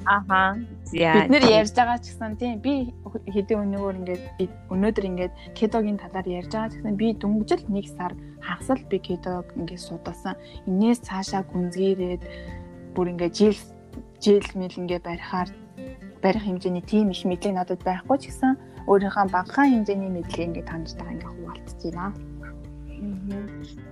[0.04, 0.58] Аха.
[0.94, 2.94] Бид нэр ярьж байгаа ч гэсэн тийм би
[3.34, 4.22] хэдэн өнөөгөр ингээд
[4.70, 9.50] өнөөдөр ингээд кедогийн талаар ярьж байгаа ч гэсэн би дөнгөжл нэг сар хагасл би кедог
[9.58, 10.38] ингээд судалсан.
[10.70, 12.22] Инээс цаашаа гүнзгийрээд
[12.94, 13.58] бүр ингээд жил
[14.22, 15.50] жил мэл ингээд барихаар
[16.22, 18.54] барих хэмжээний тийм их мэдлэг надад байхгүй ч гэсэн
[18.86, 22.33] өөрийнхөө багахан хэмжээний мэдлэг ингээд таньж байгаа ингээд хуваалцж байна.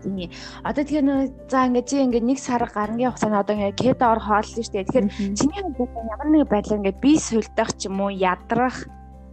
[0.03, 0.31] Тийм.
[0.67, 4.21] Одоо тэгэхээр нөө за ингээд чи ингээд нэг сар гарангийн хугацаанд одоо ингээд кето ор
[4.21, 4.85] хооллоо дээ.
[4.85, 5.09] Тэгэхээр
[5.39, 8.87] чиний хувьд ямар нэг байдлаар ингээд би сүлдах ч юм уу ядрах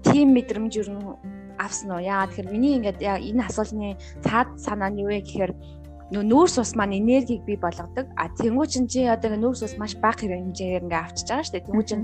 [0.06, 1.18] тийм мэдрэмж юу
[1.58, 2.04] авсан уу?
[2.04, 5.52] Яагаад тэгэхээр миний ингээд энэ асуултны цаад санаа нь юу вэ гэхээр
[6.10, 8.10] нөө нүүрс ус маань энергийг бий болгодог.
[8.18, 11.68] А тэнгуү чин чи одоо нүүрс ус маш бага хэмжээгээр ингээ авчиж байгаа шүү дээ.
[11.70, 12.02] Тэнгуү чин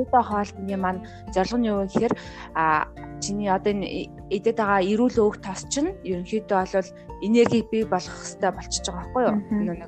[0.00, 2.14] кето хоолны маань зорилго нь юу гэхээр
[2.56, 2.88] а
[3.20, 6.90] чиний одоо энэ эдэд байгаа эрүүл өвөг тос чинь ерөнхийдөө бол
[7.20, 9.36] энерги бий болгох хэрэгтэй болчихж байгаа байхгүй юу?
[9.68, 9.80] Нэг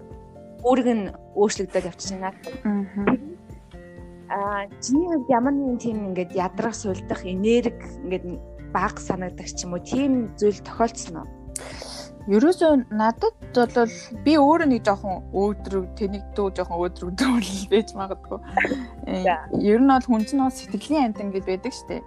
[0.63, 1.05] өөрийг нь
[1.35, 2.31] өөрчлөгдөд явчихж байна.
[4.33, 8.25] Аа чиний хувьд ямар нэгэн тийм ингээд ядрах суулдах энерги ингээд
[8.73, 11.29] бага санагдах ч юм уу тийм зүйл тохиолдсон уу?
[12.31, 13.35] Ерөөсөө надад
[13.75, 17.33] бол би өөрөө нэг жоохон өөдрөг тэнэгдүү жоохон өөдрөгдөө
[17.73, 18.39] байж магадгүй.
[19.11, 21.99] Э, ер нь бол хүн чинь бол сэтгэлийн амт ингэж байдаг штэ.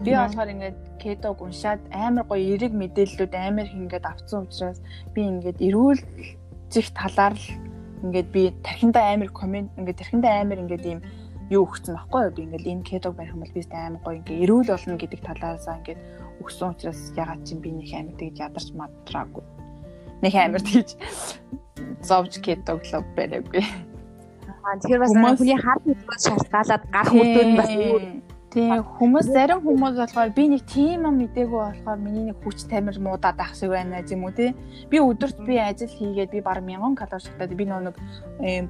[0.00, 4.80] Би болохоор ингээд кедог уншаад амар гоё эрэг мэдээллүүд амар их ингээд авцсан учраас
[5.12, 6.00] би ингээд эрүүл
[6.72, 7.46] зих талаар л
[8.08, 11.00] ингээд би тархиндаа амар комент ингээд тархиндаа амар ингээд ийм
[11.52, 14.42] юу өгсөн байхгүй юу би ингээд энэ кедог барих юм бол би амар гоё ингээд
[14.44, 16.00] эрүүл болно гэдэг талаасаа ингээд
[16.40, 19.44] өгсөн учраас ягаад чи би нэг амар тэгж ядарч мадраагүй.
[20.24, 20.88] Нэг амар тэгж
[22.04, 23.64] зовж кетоглоо бариагүй.
[24.64, 27.70] Аа тэгэхээр бас хүний хар хөдөлгөөс шалтгаалаад гар хөдөөд бас
[28.50, 32.98] Тийм хүмүүс зарим хүмүүс болохоор би нэг тийм юм мдээгүй болохоор миний нэг хүч тамир
[32.98, 34.50] муудаад ах шиг байна юм уу тий.
[34.90, 37.94] Би өдөрт би ажил хийгээд би баг 1000 калори шатаад би нэг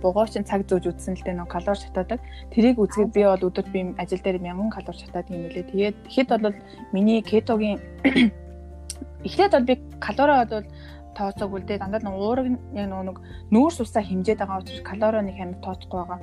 [0.05, 2.21] бугуурчин цаг зөөж үтсэн л дээ нэг калори шатаадаг.
[2.53, 5.65] Тэрийг үзгээд би бол өдөрт би ажил дээр 1000 калори шатаад юм лээ.
[5.73, 6.57] Тэгээд хэд бол
[6.93, 7.81] миний кетогийн
[9.25, 10.69] эхлээд бол би калори бол
[11.17, 13.17] тооцоогүй л дээ дандаа нэг уураг яг нэг
[13.49, 16.21] нүүрс усаа хэмжээд байгаа учраас калори нэг хамт тооцохгүй байгаа.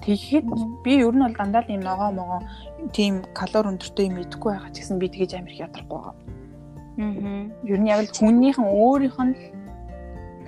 [0.00, 0.46] Тэгэхэд
[0.84, 2.40] би ер нь бол дандаа л юм ногоо могоо
[2.96, 6.14] тийм калори өндөртэй юм идэхгүй байгаа ч гэсэн би тэгэж амир их ядрахгүй байгаа.
[7.00, 7.48] Аа.
[7.68, 9.34] Ер нь яг л хүннийхэн өөрийнх нь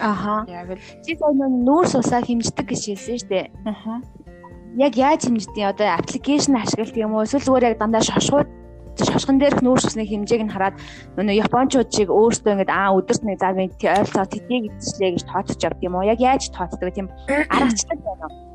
[0.00, 0.44] Аха.
[0.48, 3.46] Яг л чи сая нүүрс усаа хэмждэг гэж хэлсэн шүү дээ.
[3.68, 4.00] Аха.
[4.80, 5.68] Яг яаж хэмждэг?
[5.68, 7.28] Одоо аппликейшн ашигладаг юм уу?
[7.28, 8.48] Эсвэл зүгээр яг дандаа шошгууд
[9.00, 10.76] шошгон дээрх нүүрс усны хэмжээг нь хараад
[11.16, 15.60] нөгөө японочууд шиг өөрсдөө ингэж аа өдөрт нэг зав нэг ойролцоо тэтгэе гэдчихлээ гэж тооцож
[15.64, 16.08] явд юм уу?
[16.08, 17.08] Яг яаж тооцдог тийм
[17.52, 18.51] аргачлал байна уу?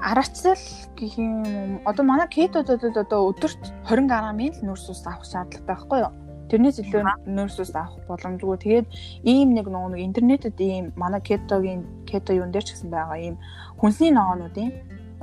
[0.00, 0.64] Аргачлал
[0.96, 6.00] гэх юм одоо манай кетодод одоо өдөрт 20 грамын л нүүрс ус авах шаардлагатай байхгүй
[6.04, 6.12] юу?
[6.50, 8.56] Тэрнээс илүү нөөц ус авах боломжгүй.
[8.60, 8.86] Тэгээд
[9.24, 13.36] ийм нэг нөгөө нэг интернетэд ийм манай кетогийн кето юун дээр ч гэсэн байгаа ийм
[13.80, 14.70] хүнсний ногоонуудын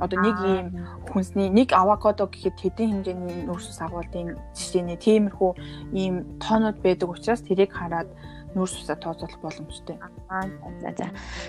[0.02, 0.66] одоо нэг ийм
[1.14, 5.50] хүнсний нэг авокадо гэхэд хэдэн хэмжээний нөөц ус агуулдын жишээний тиймэрхүү
[5.94, 8.10] ийм тоонууд байдаг учраас тэрийг хараад
[8.54, 9.96] нүүрс усаа тооцоолох боломжтой.
[10.28, 10.44] Аа
[10.80, 11.06] за за.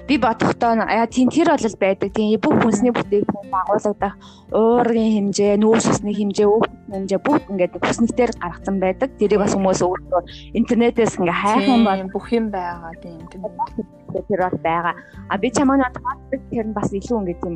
[0.07, 2.13] Би бодохдоо яа тийм тэр бол байдаг.
[2.15, 4.15] Тийм бүх хүнсний бүтээгдэхүүн агуулгадах
[4.51, 9.09] уургийн хэмжээ, нүүрс усны хэмжээ, өөх хэмжээ бүгд ингээд хүснэтээр гаргацсан байдаг.
[9.19, 10.21] Тэрийг бас хүмүүс өөртөө
[10.55, 14.95] интернетээс ингээ хайх юм бол бүх юм байгаа тийм тэр бол байгаа.
[15.27, 17.55] А би чамаа тооцдог тэр нь бас илүү ингээ тийм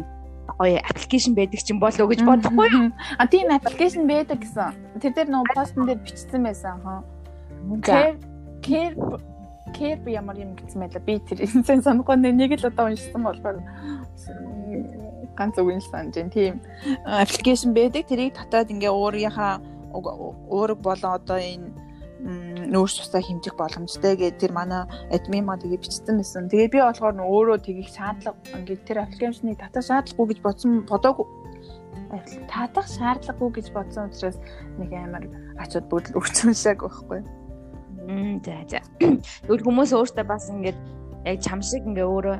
[0.59, 2.91] гоё аппликейшн байдаг ч юм болов уу гэж бодохгүй юу?
[3.19, 4.99] А тийм аппликейшн байдаг гэсэн.
[4.99, 7.03] Тэр дээр нөгөө постн дээр бичсэн байсан хаа.
[7.83, 8.15] Care
[8.61, 8.95] care
[9.73, 11.01] Керби ямар юм гэсэн байлаа.
[11.03, 13.57] Би тэр энэ санахгүй нэг л одоо уншсан болохоор
[15.37, 16.33] ганц үг нь санаж байна.
[16.33, 16.55] Тийм
[17.05, 18.07] аппликейшн байдаг.
[18.07, 19.61] Тэрийг татаад ингээ уурынхаа
[19.93, 21.69] уураг болон одоо энэ
[22.73, 26.49] нөөц тусаа хэмжих боломжтой гэдэг тэр манай админ маа тэгээ бичсэн байсан.
[26.49, 31.27] Тэгээ би болохоор өөрөө тгийх шаардлага ингээд тэр аппликейшнийг татах шаардлагагүй гэж бодсон бодоогүй.
[32.49, 34.37] Татах шаардлагагүй гэж бодсон учраас
[34.81, 35.29] нэг амар
[35.61, 37.21] ачууд бүгд өгчөншээг байхгүй.
[38.07, 38.79] За за.
[38.99, 40.79] Тэгвэл хүмүүс өөртөө бас ингээд
[41.27, 42.37] яг чам шиг ингээ өөрөө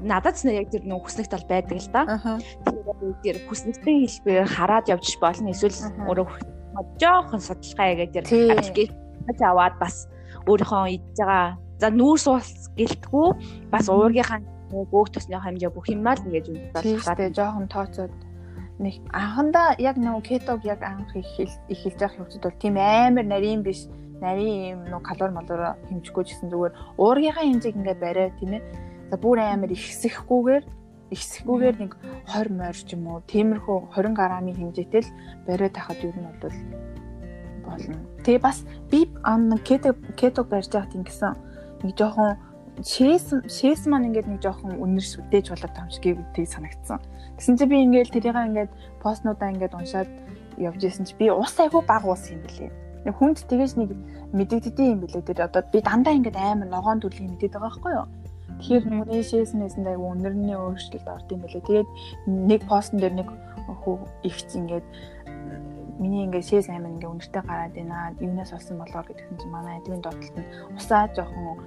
[0.00, 2.02] надад ч яг тэр нэг хүснэгт бол байдаг л да.
[2.64, 5.52] Тэгэхээр тэр хүснэгтийн хэлбэрээр хараад явж болно.
[5.52, 5.76] Эсвэл
[6.08, 6.26] өөрөө
[6.96, 10.08] жоохон судалгаа хийгээд тэр аппликейшн аваад бас
[10.48, 11.60] өөрийнхөө идж байгаа.
[11.80, 13.28] За нүүрс ус гэлтгүү.
[13.72, 14.40] Бас уургийнхаа
[14.72, 18.12] бөөх тосны хэмжээ бүх юм л ингэж үзүүлээд хараад жоохон тооцоод.
[18.80, 21.28] Нэг анхандаа яг нэг кетог яг анх их
[21.68, 23.84] эхэлж байгаа хөвчд бол тийм амар нарийн биш
[24.20, 28.62] нарийн юм нуу калори малуура хэмжихгүй ч гэсэн зүгээр уургийнхаа хэмжээг ингээ бариа тийм ээ.
[29.10, 30.64] За бүр амар ихсэхгүйгээр
[31.10, 31.92] ихсэхгүйгээр нэг
[32.28, 35.10] 20 морь ч юм уу тиймэрхүү 20 грамын хэмжээтэй л
[35.48, 36.54] бариад тахад юу нь бол
[37.66, 37.98] болно.
[38.22, 38.62] Тэгээ бас
[38.92, 41.34] би ан кето кето барьж байхад ингэсэн
[41.82, 42.36] нэг жоохон
[42.84, 47.00] шээс шээс маань ингээд нэг жоохон үнэр сүдээж болоод шиг тийг санагдсан.
[47.40, 48.70] Тэгсэн чинь би ингээд тэрийг ингээд
[49.02, 50.10] постнуудаа ингээд уншаад
[50.60, 53.90] явж исэн чи би ус айгүй баг ус юм билээ Нэг хүнд тэгэж нэг
[54.36, 55.24] мэдэгддэг юм билээ.
[55.24, 58.06] Тэр одоо би дандаа ингээд амар ногоон төрлийн мэдээд байгаа байхгүй юу?
[58.60, 61.64] Тэгэхээр нүрийн шээснээс нэг өнөрний өөрчлөлт орд юм билээ.
[61.64, 61.88] Тэгээд
[62.28, 63.28] нэг постн дээр нэг
[63.80, 63.96] хөө
[64.28, 64.86] ихч ингээд
[66.00, 68.12] миний ингээд шээс амин ингээд өнөртэй гараад байна.
[68.20, 71.60] Юунаас болсон болоо гэдэг чинь манай эдвийн доотлолт нь усаа жоохон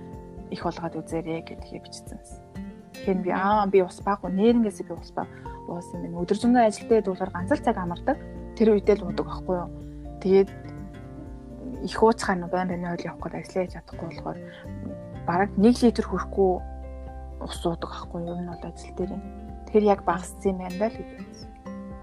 [0.53, 2.21] их болгоод үзээрэй гэдгийг бичсэн.
[2.93, 5.29] Тэгэхээр би аа би ус баг нэрнгээсээ би ус баг
[5.69, 6.21] уусан юм.
[6.21, 8.17] Өдөржингөө ажилтаа дуулахаар ганц л цаг амардаг.
[8.57, 9.69] Тэр үедээ л уудаг байхгүй юу?
[10.21, 10.49] Тэгээд
[11.83, 14.37] их ууцхай нэг байн байн ойл явах гээд ажиллаж чадахгүй болохоор
[15.27, 16.51] бараг 1 литр хүрэхгүй
[17.43, 19.23] ус уудаг ахгүй юу энэ бол ажил дээр юм.
[19.67, 21.49] Тэр яг багассан юм байна даа л гэж бодсон.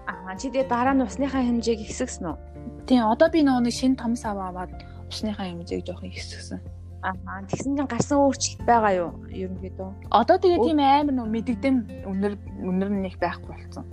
[0.07, 2.37] Аа чи тэгээ дараа нь усныхаа хэмжээг ихсгсэн үү?
[2.85, 4.71] Тийм одоо би нөгөө нэг шинэ том сав аваад
[5.09, 6.59] усныхаа хэмжээг жоохон ихсгсэн.
[7.01, 9.89] Аа тэгсэн чинь гарсан өөрчлөлт байгаа юу ерөнхийдөө?
[10.13, 11.75] Одоо тэгээ тийм амар нөө мэдэгдэм
[12.05, 12.33] үнэр
[12.69, 13.85] үнэр нь их байхгүй болсон.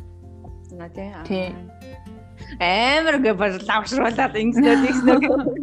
[0.77, 1.09] На тий.
[2.57, 4.81] Амар гэ бас лавшруулаад ингэснээр.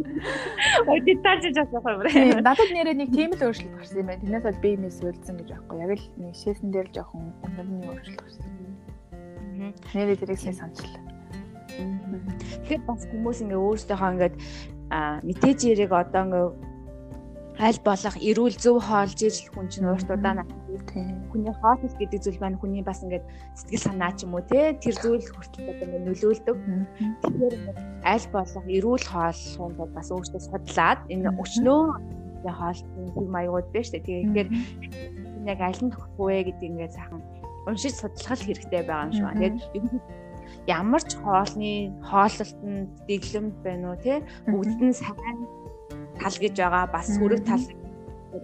[0.90, 2.40] Ой детальж асуух юм бэ?
[2.46, 4.22] Надад нэрээ нэг тийм л өөрчлөлт гарсан юм байна.
[4.22, 5.76] Тэрнээс бол би юмс үлдсэн гэж байхгүй.
[5.82, 8.46] Яг л нэг шээсэн дээр л жоохон өнөрний өөрчлөлт гарсан.
[9.92, 11.02] Нэрээ тэрэгсээ санчлаа.
[11.76, 14.34] Тэгэхээр бас хүмүүс ингээ өөрсдийнхөө ингээд
[15.26, 16.46] мэдээж яриг одоо ингээ
[17.66, 20.44] аль болох эрүүл зөв хоолж ижил хүн чинь ууртуудаа
[21.30, 23.24] хүний хоолс гэдэг зүйл байна хүний бас ингээд
[23.54, 26.56] сэтгэл санаа ч юм уу те тэр зүйл хүртэл одоо ингээд нөлөөлдөг.
[27.22, 27.54] Тэгэхээр
[28.04, 31.82] аль болох эрүүл хоол суундад бас өөртөө судлаад энэ өчнөө
[32.46, 34.22] хоолтын хэм маягууд байна шүү дээ.
[34.26, 34.48] Тэгэхээр
[35.50, 37.22] яг аль нь тохих вэ гэдэг ингээд сайхан
[37.66, 39.40] уншиж судлах хэрэгтэй байгаа юм шиг байна.
[39.40, 39.56] Тэгээд
[40.66, 41.72] ямар ч хоолны
[42.02, 42.60] хооллолтод
[43.06, 45.38] дэглэмт байна уу те бүгд нь сайн
[46.20, 47.64] тал гэж байгаа бас хүрэг тал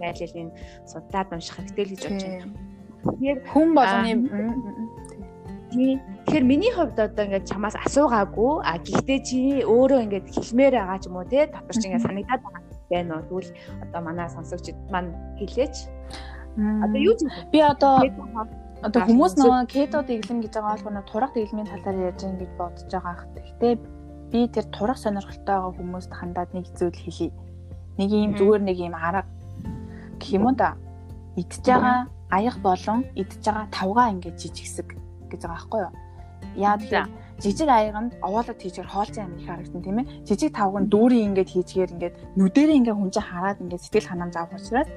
[0.01, 0.49] айл алийн
[0.89, 2.47] судлаад унших хэрэгтэй л гэж бодож байна.
[3.03, 4.11] Тэгэхээр хүн болгоны
[5.73, 11.09] Тэгэхээр миний хувьд одоо ингээд чамаас асуугаагүй а гэхдээ чи өөрөө ингээд хэлмээр байгаа ч
[11.09, 12.61] юм уу те дотор чи ингээд санагдаад байгаа.
[12.93, 13.25] байна уу?
[13.25, 15.75] Тэгвэл одоо манай сонсогчид маань хэлээч.
[16.85, 17.13] Одоо юу
[17.49, 17.93] би одоо
[18.85, 22.89] одоо хүмүүс нөгөө кето дэглэм гэж байгаа бол турах дэглэмийн талаар ярьж байгаа гэж бодож
[22.93, 23.15] байгаа.
[23.33, 23.73] Гэхдээ
[24.29, 27.33] би тэр турах сонирхолтой байгаа хүмүүст хандаад нэг зүйл хэлье.
[27.97, 29.25] Нэг юм зүгээр нэг юм арга
[30.23, 30.79] гэх юм да.
[31.35, 34.87] Идж байгаа аяг болон идж байгаа тавгаа ингээд жижигсэг
[35.29, 35.93] гэж байгаа байхгүй юу?
[36.55, 37.07] Яа тэгэхээр
[37.43, 40.09] жижиг аяганд овоолоод хийчихэр хоолцсон юм их харагдсан тийм ээ.
[40.27, 44.57] Жижиг тавган дүүрийн ингээд хийчихээр ингээд нүдэрээ ингээд хүн чинь хараад ингээд сэтгэл ханамж авах
[44.61, 44.89] учраас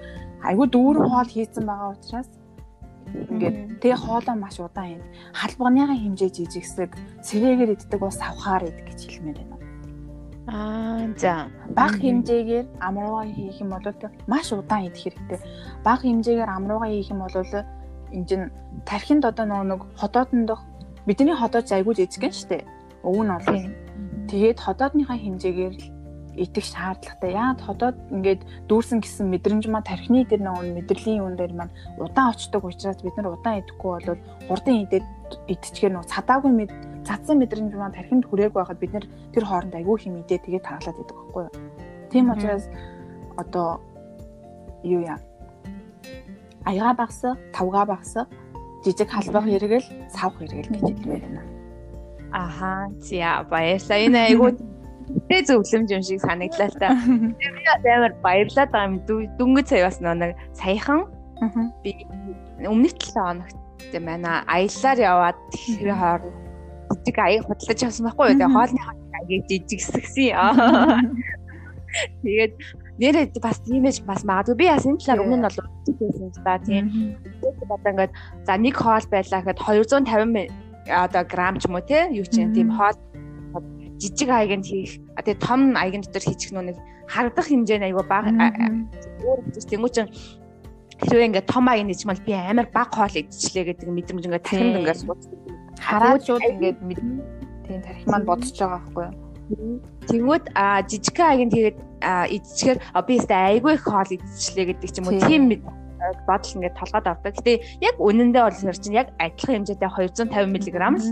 [0.45, 2.29] айгүй дүүрэн хоол хийцэн байгаа учраас
[3.33, 5.03] ингээд тэгээ хоолоо маш удаан юм.
[5.33, 6.91] Халбагныхаа хэмжээ жижигсэг
[7.25, 9.56] сэрээгээр иддэг бас авахаар идэх гэж хэлмээр байна.
[10.47, 13.83] Аа за баг хэмжээгээр амруугаа хийх юм бол
[14.31, 15.41] маш удаан идэх хэрэгтэй.
[15.83, 18.43] Баг хэмжээгээр амруугаа хийх юм бол энэ чин
[18.87, 20.63] тархинд одоо нэг ходоодондох
[21.07, 22.63] бидний ходоод айгүй жижиг гэн штэ.
[23.03, 23.59] Өв нь бол
[24.31, 25.85] тэгээд ходоодныхаа хэмжээгээр л
[26.37, 27.31] идэх шаардлагатай.
[27.35, 32.31] Яагаад ходоод ингээд дүүрсэн гэсэн мэдрэмж маань тархины дээр нэг мэдрэлийн юун дээр маань удаан
[32.31, 35.07] очдог учраас бид нар удаан идэхгүй бол хурдан идээд
[35.49, 36.71] идчихээр нэг цадаагүй мэд
[37.07, 40.99] цадсан мэдрэмж маань тархинд хүрээгүй байхад бид нар тэр хооронд айгүй хэм идээ тэгээд таглаад
[40.99, 41.55] идэг байхгүй юу.
[42.11, 42.65] Тийм учраас
[43.39, 43.81] одоо
[44.83, 45.19] юу яа
[46.67, 48.27] аяга багсаа, тавга багсаа
[48.85, 51.43] жижиг халбах хэрэгэл савх хэрэгэл гэж хэлмээр байна.
[52.33, 53.99] Аха, зя баярлалаа.
[54.03, 54.51] Энэ айгүй
[55.31, 56.91] Тэ зөвлөмж юм шиг санагдлаа л та.
[57.83, 58.99] Би амар баярлаад байгаа юм.
[59.39, 61.07] Дөнгөж сая бас нэг саяхан
[61.83, 62.07] би
[62.67, 63.55] өмнөх 7 хоногт
[63.95, 64.43] байна.
[64.51, 66.23] Аяллаар яваад тэр хоор
[66.91, 68.39] жижиг аяг худалдаж авсан байхгүй юу?
[68.39, 68.81] Тэгээ хоолны
[69.17, 70.35] аягийг жижигсгсэн.
[72.23, 72.53] Тэгээд
[73.01, 74.57] нэрээ бас имиж бас магадгүй.
[74.57, 75.59] Би бас энэ талаар өмнө нь бол
[75.89, 76.85] үзсэн юм да тийм.
[77.41, 78.13] Тэгээд одоо ингээд
[78.47, 80.53] за нэг хоол байлаа гэхэд 250
[80.87, 82.97] одоо грамм ч юм уу те юу ч юм тийм хоол.
[83.97, 86.77] Жижиг аяганд хийх тэгээ том аягийн дотор хийчих нүг
[87.09, 88.31] харагдах хэмжээний аяга бага
[89.25, 90.07] өөр гэж тэнгуү чин
[91.01, 94.79] хэрвээ ингээд том аяг нэж мал би амар бага хоол идчихлээ гэдэг мэдрэмж ингээд тархинд
[94.85, 95.25] ингээд сууц
[95.81, 96.79] хараад шууд ингээд
[97.67, 99.27] тийм тархи маань бодож байгаа байхгүй юу
[100.11, 101.79] Тэнгүүд а жижиг аягийн тэгээд
[102.35, 105.43] идчихээр би өстэй айгүй их хоол идчихлээ гэдэг ч юм уу тийм
[106.27, 107.35] бодол ингээд толгойд авдаг.
[107.39, 111.07] Гэтэ яг үнэндээ бол чинь яг адилхан хэмжээтэй 250 мг л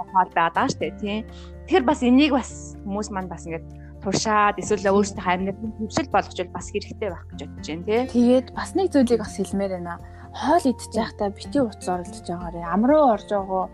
[0.00, 1.22] хоол байгаа шүү дээ тийм.
[1.68, 2.50] Тэгэхээр бас энийг бас
[2.88, 3.68] хүмүүс маань бас ингээд
[4.00, 8.00] туршаад эсвэл өөрсдөө амьдрал хөвшил болгочвол бас хэрэгтэй байх гэж бодож байна тий.
[8.16, 10.00] Тэгээд бас нэг зүйлийг бас хэлмээр байна.
[10.32, 12.60] Хоол идчих байхдаа бити утас оролдож байгаарэ.
[12.64, 13.64] Амруу орж байгаа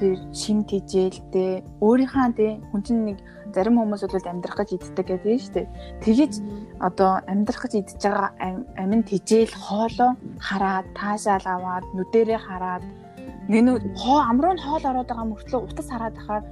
[0.00, 3.18] тэр шим тижээлтэй өөрийнхөө тий хүн чинь нэг
[3.52, 5.66] зарим хүмүүс бол амьдрах гэж иддэг гэдэг нь шүү дээ.
[6.04, 6.32] Тэгэж
[6.80, 8.30] одоо амьдрах гэж идж байгаа
[8.80, 12.82] амин тижээл хоолоо хараад таашаал аваад нүдэрээ хараад
[13.50, 16.44] нэг хоо амруу нь хоол ороод байгаа мөртлөө утас хараад ахаар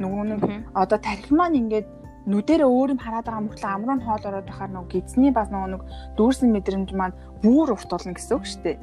[0.00, 0.40] нөгөө нэг
[0.74, 1.86] одоо тархи маань ингээд
[2.30, 5.70] нүдэрээ өөр юм хараад байгаа мөртлөө амруу нь хоол ороод байхаар нөгөө гидсний бас нөгөө
[5.74, 5.82] нэг
[6.16, 8.76] дүүрсэн мэдрэмж маань бүр урт болно гэсэн үг шүү дээ.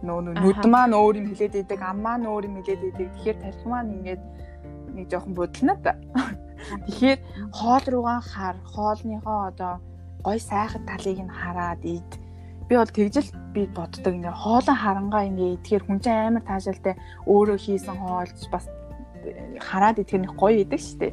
[0.00, 3.08] Нөгөө нүд маань өөр юм хилээд идэг, ам маань өөр юм хилээд идэг.
[3.12, 4.22] Тэгэхээр тархи маань ингээд
[4.96, 5.92] нэг жоохон бодлоо та.
[6.88, 7.18] Тэгэхээр
[7.52, 9.74] хоол руугаа хар, хоолныхоо одоо
[10.24, 12.10] гой сайхан талыг нь хараад ид.
[12.68, 16.94] Би бол тэгжэл би боддог ингээ хоолон харангаа ингээ идэхээр хүн чинь амар таашаалтай
[17.26, 18.64] өөрөө хийсэн хоолж бас
[19.60, 21.12] хараад идэх нь гоё идэг дээ.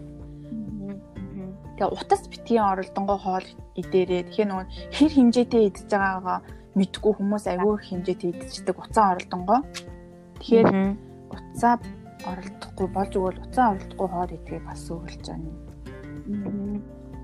[1.78, 3.48] Тэгээ утас битгий оролдонгоо хоол
[3.82, 6.40] идээрээ тэгэхээр нөгөө хэр хэмжээтэй идэж байгаагаа
[6.78, 9.59] мэдгүй хүмүүс аягүй хэмжээтэй идчихдэг уцаа оролдонгоо.
[10.38, 10.67] Тэгэхээр
[11.34, 11.73] уцаа
[12.30, 15.49] оролдохгүй болж өгвөл уцаа оролдохгүй хоол идэхийг бас зөвлөж байна.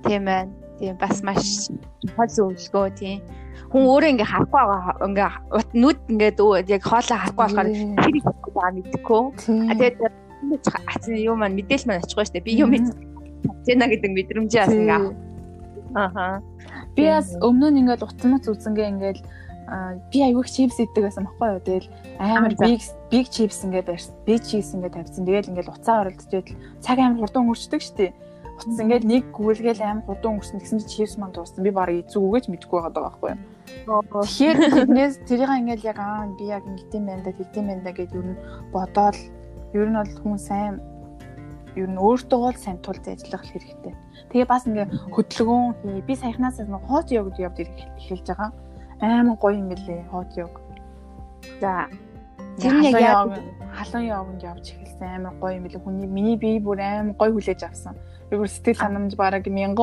[0.04, 0.52] Тийм байна.
[0.80, 1.70] Тийм бас маш
[2.18, 3.22] хол зөвлөгөө тийм.
[3.70, 5.30] Хүн өөрөө ингээ харахгүй байгаа ингээ
[5.78, 6.38] нүд ингээд
[6.74, 9.22] яг хоолоо харахгүй болохоор тэр их байгаа мэдхгүй.
[9.70, 9.98] А тэгээд
[11.30, 12.48] юу маань мэдээлэл маань очихгүй шүү дээ.
[12.48, 15.00] Би юм мэдчихэна гэдэг мэдрэмжээ бас ингээ
[15.94, 16.42] Аха.
[16.96, 19.22] Би бас өмнө нь ингээл утасмац үзэнгээ ингээл
[20.12, 21.62] би аягүй чипс иддэг байсан баггүй юу.
[21.66, 21.88] Тэгэл
[22.20, 24.14] амар биг биг чипс ингээ барьсан.
[24.26, 25.26] Биг чипс ингээ тавьсан.
[25.26, 28.14] Тэгэл ингээл уцаа оролдож идэл цаг амар хурдан өнгөрчдөг штеп.
[28.54, 31.66] Утас ингээл нэг гүйлгээл амар хурдан өнгөрсөн гэсэн чи чипс маань дууссан.
[31.66, 33.42] Би барыг эзүүгөөж мэдгүй байгаа байхгүй юу.
[34.14, 38.18] Тэгэхээр тэрнээс тэрийг ингээл яг аа би яг ингэдэм байна да тэгдэм байна да гэдээ
[38.20, 38.38] юу н
[38.70, 39.20] бодоол
[39.74, 40.74] ер нь бол хүн сайн
[41.74, 43.94] ер нь өөртөө бол сайн тулд ажиллах хэрэгтэй.
[44.30, 46.02] Тэгээ бас ингээ хөдөлгөөн хий.
[46.06, 47.58] Би саяхнаас нэг хоот йог гэж явж
[47.98, 48.52] эхэлж байгаа.
[49.04, 50.64] Аймаг гоё юм билээ хоот йог.
[51.60, 51.92] За
[52.56, 53.36] тэр нэг яг
[53.76, 55.84] халуун йогонд явж эхэлсэн амар гоё юм билээ.
[55.84, 58.00] Хүний миний бие бүр амар гоё хүлээж авсан.
[58.32, 59.76] Би бүр сэтгэл ханамж бараг 1000%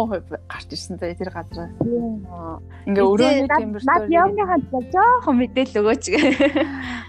[0.49, 1.69] гарч ирсэн заа тэр газраас.
[2.89, 3.93] Ингээ өрөөний температур.
[3.93, 4.59] Наад явныхаа
[4.89, 6.05] жоохон мэдээлэл өгөөч.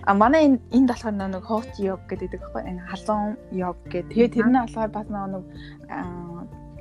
[0.01, 4.17] А манай энэ энд болохоор нэг hot yog гэдэг байхгүй энэ халуун yog гэдэг.
[4.17, 5.45] Тэгээ тэрний болохоор бас нэг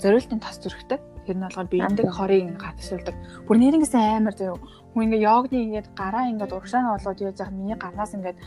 [0.00, 0.98] зориултын тас зүрхтэй.
[1.28, 3.12] Тэр нь болохоор биендээ хорийг гатшилдаг.
[3.44, 4.56] Бүр нэрнгэс амар заяа.
[4.92, 8.38] Хүн ингээ йогны ингээд гараа ингээд урагшаана болоод яаж яах миний гарнаас ингээд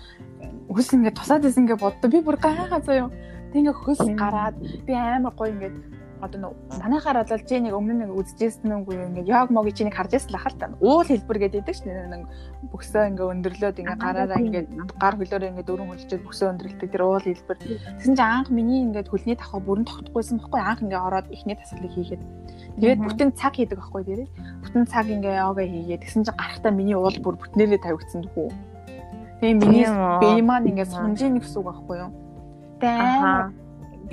[0.67, 2.09] хөлс ингээд тусаад исэн ингээ боддоо.
[2.11, 3.07] Би бүр гайхаа заяа.
[3.51, 5.75] Тэг ингээ хөлс гараад би амар гоё ингээд
[6.23, 10.15] одоо манайхаар бол чи нэг өмнө нэг үзчихсэн нүггүй ингээд яг мог чи нэг харж
[10.15, 10.71] байсан лахал та.
[10.79, 12.23] Уул хэлбэр гэдэг байдаг шнэ нэг
[12.71, 14.63] бөксөө ингээ өндөрлөөд ингээ гараараа ингээ
[14.95, 17.57] гар хөлөөрөө ингээ дөрөн хөлчөөд бөксөө өндөрлөдөг тэр уул хэлбэр.
[17.59, 20.61] Тэгсэн чинь анх миний ингээд хөлний тахаа бүрэн тогтохгүйсэн байхгүй.
[20.63, 22.23] Анх ингээ ороод ихний тасгалыг хийгээд.
[22.79, 24.29] Тэгээд бүтэн цаг хийдэг байхгүй дээрээ
[24.63, 26.01] бүтэн цаг ингээ йога хийгээд.
[26.07, 28.49] Тэгсэн чинь гарахтаа миний уул бүр бүтнээрээ тавигдсан дөхүү.
[29.43, 29.87] Тэгээ миний
[30.23, 32.11] бие маань ингээ сунжийн гэсэн үг байхгүй юу?
[32.79, 33.62] Тэгээ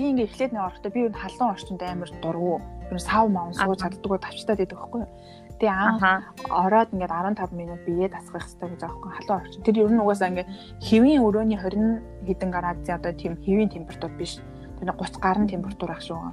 [0.01, 2.65] би ингээ эхлээд нэг орохдоо би энэ халуун орчинд амар дургу.
[2.89, 5.13] Тэр сав маун сууж чаддгүй тавчтаад байдаг байхгүй юу?
[5.61, 6.03] Тэгээ анх
[6.49, 9.61] ороод ингээд 15 минут биеэ тасгах хэрэгтэй гэж аахгүй халуун орчин.
[9.61, 10.49] Тэр ер нь угаасаа ингээ
[10.81, 14.41] хэвийн өрөөний 20 хэдэн градусын одоо тийм хэвийн температур биш.
[14.81, 16.33] Тэр 30 гаруй температур ах шүү.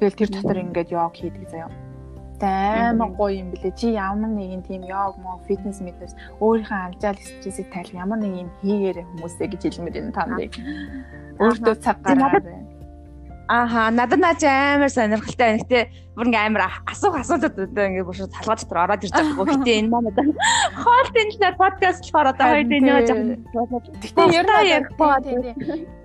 [0.00, 1.68] Тэгэл тэр дотор ингээд йог хийдэг заяа
[2.42, 3.70] амар гоё юм блэ.
[3.78, 8.50] Чи ямар нэгэн тийм йог мо фитнес мэднес өөрийнхөө амжаал стрессийг тайлах ямар нэг юм
[8.66, 10.58] хийгээрэй хүмүүсээ гэж хэлмээр энэ та нарыг.
[11.38, 12.81] Өөртөө цаг гаргаарай.
[13.52, 15.60] Ааха надад наач амар сонирхолтой байна.
[15.60, 15.80] Гэтэ
[16.16, 19.44] бүр ингээ амар асуух асуултууд одоо ингээ бүр талгаа дотор ороод ирж байгаа.
[19.52, 20.24] Гэтэ энэ маань одоо
[20.80, 23.20] хоол тэнцлэр подкаст болохоор одоо хоёр дэ нөө жаа.
[24.00, 25.40] Гэтэ ер нь ярих боо тийм.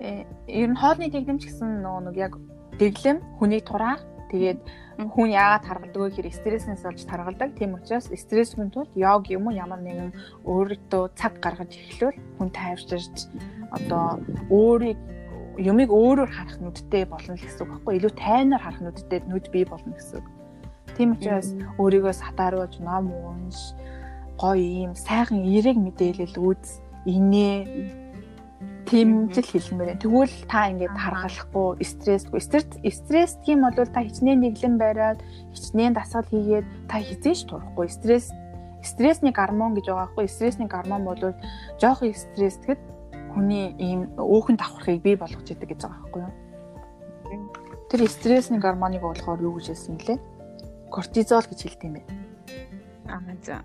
[0.03, 2.33] Э, ер нь хоолны тэгдэмж гэсэн нөгөө нэг яг
[2.83, 4.59] дэглэм хүний тураах тэгээд
[5.15, 7.55] хүн яагаад таргалдаг вэ гэхээр стресснээс болж таргалдаг.
[7.55, 10.11] Тийм учраас стрессийн тулд йог юм уу ямар нэгэн
[10.43, 13.31] өөртөө цаг гаргаж эхлүүл хүн тайвширч
[13.71, 14.19] одоо
[14.51, 14.99] өөрийг
[15.57, 19.65] юмыг өөрөөр харах нүдтэй болно л гэсэн үг байхгүй илүү тайнаар харах нүдтэй нүд бий
[19.65, 20.27] болно гэсэн үг.
[20.97, 21.49] Тийм учраас
[21.81, 23.73] өөрийгөө сатааруулж ном унш
[24.37, 27.57] гоё юм сайхан эерэг мэдээлэл үз инээ
[28.87, 29.99] тэмцэл хэлмээр.
[29.99, 32.39] Тэгвэл та ингээд харгалахгүй стрессгүй.
[32.39, 35.19] Стресс стресс тийм бол та хичнээн нэглэн байраад
[35.51, 37.91] хичнээн дасгал хийгээд та хизээш турахгүй.
[37.91, 38.31] Стресс
[38.79, 40.27] стрессний гормон гэж байгаа байхгүй.
[40.31, 41.19] Стрессний гормон бол
[41.81, 42.79] жоохон стресс тэгэд
[43.37, 46.33] хүний ийм өөхөн давхархыг бий болгож идэг гэж байгаа байхгүй юу?
[47.93, 50.19] Тэр стрессний гормоныг болохоор юу гэж хэлсэн бэлээ?
[50.89, 52.11] Кортизол гэж хэлдэг юм байна.
[53.07, 53.61] Аа за.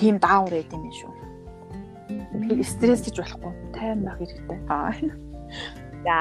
[0.00, 1.12] Тийм даавар байд юм шүү.
[2.08, 3.52] Тэгэхээр стресс гэж болохгүй.
[3.76, 4.58] Тайван байх хэрэгтэй.
[4.72, 4.90] Аа.
[6.02, 6.18] За.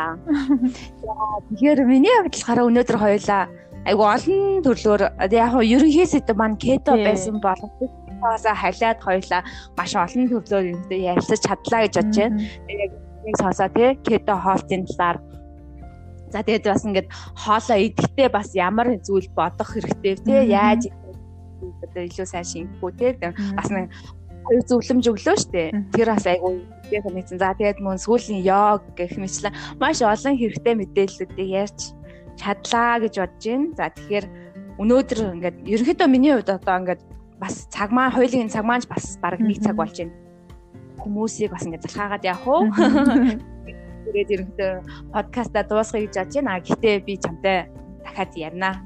[1.50, 3.44] Тэгэхээр миний хувьд болохоор өнөөдөр хоёлаа
[3.90, 7.90] айгу олон төрлөөр яг нь ерөнхийдөө маань кето байсан боловч
[8.22, 9.42] Угаасаа халиад хоёлаа
[9.78, 12.38] маш олон төрлөөр юмтай ярилцаж чадлаа гэж бодож байна.
[12.70, 12.92] Тэгээд
[13.26, 15.18] нэг сонсоо тий кето хоолтын талаар
[16.32, 20.40] За тэгээд бас ингээд хоолоо идэхдээ бас ямар зүйл бодох хэрэгтэй тий?
[20.48, 20.88] Яаж
[21.84, 23.12] одоо илүү сайн шингэхгүй тий?
[23.58, 23.92] Бас нэг
[24.48, 29.20] хоёр зөвлөмж өглөө штэ тэр бас айгүй тийм нэгэн за тэгээд мөн сүүлийн йог гэх
[29.20, 31.80] мэтлэн маш олон хэрэгтэй мэдээллүүдийг ярьж
[32.40, 33.68] чадлаа гэж бодож байна.
[33.76, 34.26] За тэгэхээр
[34.82, 37.02] өнөөдөр ингээд ерөнхийдөө миний хувьд одоо ингээд
[37.42, 40.14] бас цаг маань хоёулын цаг маань бас баг нэг цаг болж байна.
[41.02, 42.70] Хүмүүсийг бас ингэ залхаагаад явах уу?
[44.06, 44.72] Тэгээд ерөнхийдөө
[45.10, 46.62] подкаста дуусгая гэж бодож байна.
[46.62, 47.58] Гэхдээ би чамтай
[48.06, 48.70] дахиад ярина.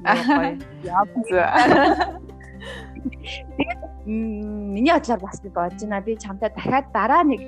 [3.60, 6.00] Тэгээд миний бодлоор бас би бодож байна.
[6.00, 7.40] Би чамтай дахиад дараа нэг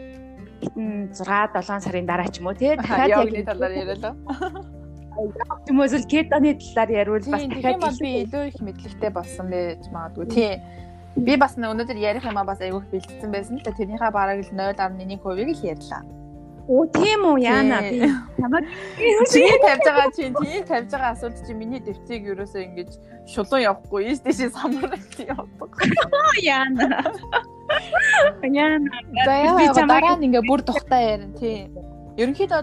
[0.61, 4.15] хитэн 6 7 сарын дараа ч юм уу тий дахиад яг энэ талаар яриалаа.
[5.65, 10.53] Хүмүүс л кетоны талаар яриул бас дахиад би илүү их мэдлэгтэй болсон байж магадгүй тий.
[11.25, 13.75] Би бас өнөөдөр ярих юмаа бас айгүйх бэлдсэн байсан л да.
[13.75, 16.03] Тэрнийхээ бараг л 0.1%-ийг л ярьлаа.
[16.69, 18.05] Оо тийм үү яана би
[18.37, 18.69] намайг
[19.33, 22.91] чиний тавьж байгаа чинь тийм тавьж байгаа асуулт чинь миний дэвцийг ерөөсөө ингэж
[23.25, 25.73] шулуун явахгүй ийш дэшээ самралт явдаг.
[26.45, 27.09] Яана.
[28.45, 28.89] Яана.
[29.57, 31.73] Би чамайг ингээ бүр тухтай ярина тийм.
[32.21, 32.61] Ерөнхийдөө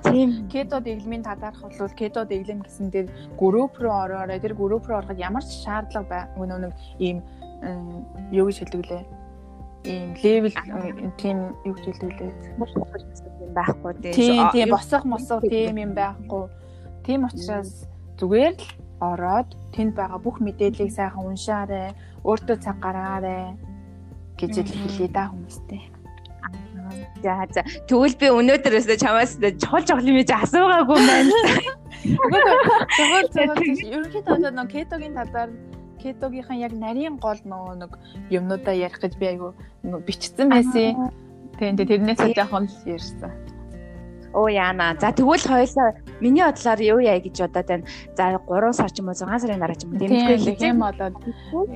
[0.53, 3.07] кето дэглэмийн тадарах бол кето дэглэм гэсэн дээр
[3.39, 4.37] групп руу ороорой.
[4.37, 6.61] Тэр групп руу ороход ямар ч шаардлага байна.
[6.61, 7.23] Нэг ийм
[8.31, 9.03] юу гэж хэлдэг лээ.
[9.85, 10.55] Ийм левел
[11.17, 12.33] тийм юу гэж хэлдэг лээ.
[13.55, 14.49] байхгүй тийм.
[14.51, 16.49] Тийм босго мосго тийм юм байхгүй.
[17.05, 17.87] Тийм учраас
[18.19, 18.65] зүгээр л
[18.99, 21.93] ороод тэнд байгаа бүх мэдээллийг сайхан уншаарай.
[22.25, 23.55] Өөртөө цаг гаргаарай
[24.39, 25.81] гэж хэлээ да хүмүүстэй.
[27.23, 27.61] За за.
[27.89, 31.33] Тэгвэл би өнөөдөр өстө чамаас чухал чухал юм чи асуугаагүй байна.
[32.05, 33.63] Тэгвэл тэгвэл
[33.95, 35.49] ерөнхийдөө нэг кетогийн талаар
[36.01, 37.91] кетогийнхан яг нарийн гол нөгөө нэг
[38.29, 41.11] юмнуудаа ярих гэж би айгу бичсэн байсан.
[41.59, 43.31] Тийм тэрнээс жоохон л ярьсан.
[44.35, 44.95] Оо яана.
[44.99, 47.87] За тэгвэл хоёлаа миний бодлоор юу яа гэж бодоод байна.
[48.19, 50.83] За 3 сар ч юм уу 6 сарын дараа ч юм уу тэмдэглэхгүй хийх юм
[50.83, 51.15] болоод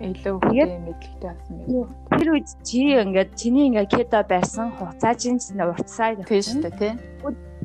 [0.04, 1.88] илүү хөтэй мэдлэгтэй болсон юм.
[2.12, 6.94] Тэр үед чи ингээд чиний ингээд кето байсан хуцаа чинь уртсаа тийм шүү дээ тий.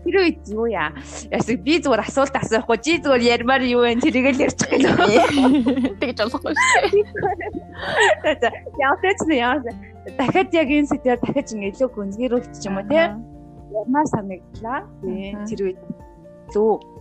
[0.05, 0.93] Тэр үед юу яа.
[1.33, 2.79] Ясаг би зүгээр асуулт асуухгүй.
[2.85, 3.97] Чи зүгээр ярмаар юу вэ?
[4.05, 5.97] Тэрийг л ярьчих гэлээ.
[6.01, 7.05] Тэгж болохгүй шүү.
[8.41, 8.49] За
[8.79, 9.57] яагаад ч яа.
[10.21, 13.17] Дахиад яг энэ сэдвээр дахиж ингэ илүү гүнзгийрүүлчих юм уу те?
[13.73, 14.81] Ярмаар санагдлаа.
[15.49, 15.81] Тэр үед
[16.53, 16.93] лөө.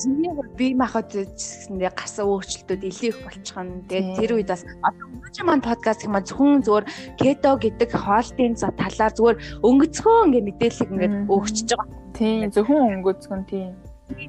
[0.00, 3.86] Чиний би махад гэсэндээ гарсан өөрчлөлтүүд илүү их болчих нь.
[3.86, 6.84] Тэгээд тэр үед бас одоо өнгөч маань подкаст гэх юм зөвхөн зөвөр
[7.20, 11.88] кето гэдэг хоолтын талаар зөвөр өнгөцгөө ингээ мэдээлэл ингээд өгчөж байгаа.
[12.18, 13.72] Тийм зөвхөн өнгөцгөн тийм.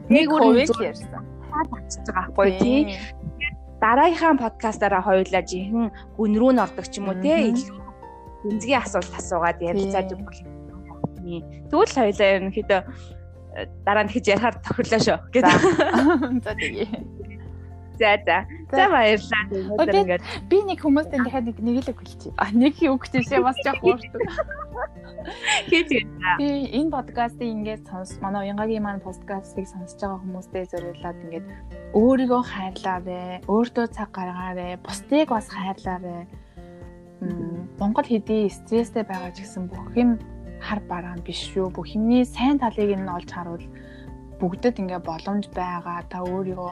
[0.09, 1.25] Нэг үйл ярьсан.
[1.49, 2.85] Татчихж байгаа байхгүй тийм.
[3.81, 7.85] Дараагийнхаа подкастаараа хоёулаа жинхэнэ гүн рүү н ордог ч юм уу тийм илүү
[8.45, 10.45] гүнзгий асуулт асуугаад ярилцаад өгөх.
[11.25, 12.81] Тэгвэл хоёулаа ерөнхийдөө
[13.85, 15.55] дараа нь хийж ярихаар тохирлоо шүү гэдэг.
[16.43, 16.87] За тэгээ.
[17.99, 18.37] За за.
[18.71, 19.43] За баярлалаа.
[19.79, 22.35] Ингээд би нэг хүмүүстээ дахиад нэг нэг л хэлчихье.
[22.35, 24.21] А нэг үг тийшээ бас жоох уурдаг.
[25.71, 25.87] Хийж
[26.35, 31.45] би энэ подкастыг ингээд сонс манай уянгагийн маань подкастыг сонсож байгаа хүмүүстээ зориулаад ингээд
[31.95, 36.27] өөрийгөө хайрлаарэ, өөртөө цаг гаргаарэ, бусдыг бас хайрлаарэ.
[37.79, 40.19] Монгол хэдий стресстэй байгаа ч гэсэн бүх юм
[40.59, 41.71] хар бараан биш шүү.
[41.75, 43.65] Бүх юмний сайн талыг нь олж харуул
[44.39, 46.03] бүгдэд ингээ боломж байгаа.
[46.11, 46.71] Та өөрийгөө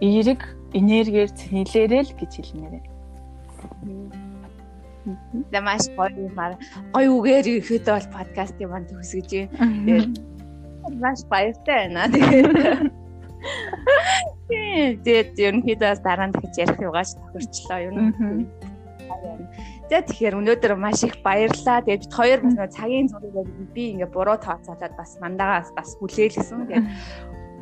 [0.00, 0.40] эерэг
[0.74, 2.84] энергиэр цэнилээрэй л гэж хэлмээрээ.
[5.52, 6.56] За маш гоё юм аа.
[6.94, 9.48] Гоё үгээр ирэхэд бол подкастын манд төсгөж юм.
[9.86, 10.10] Тэгээд
[11.02, 12.06] маш баяртай байна.
[14.48, 17.96] Тэгээд тэгээд ерөнхийдөө дараа нь дахиж ярих югаач тохирчлоо юм.
[19.92, 21.84] За тэгэхээр өнөөдөр маш их баярлалаа.
[21.84, 23.44] Тэгээд бид хоёр бас нэг цагийн зургийг
[23.76, 26.64] би ингээ буруу тооцоолоод бас мандагаас бас хүлээлгэсэн.
[26.64, 26.88] Тэгээд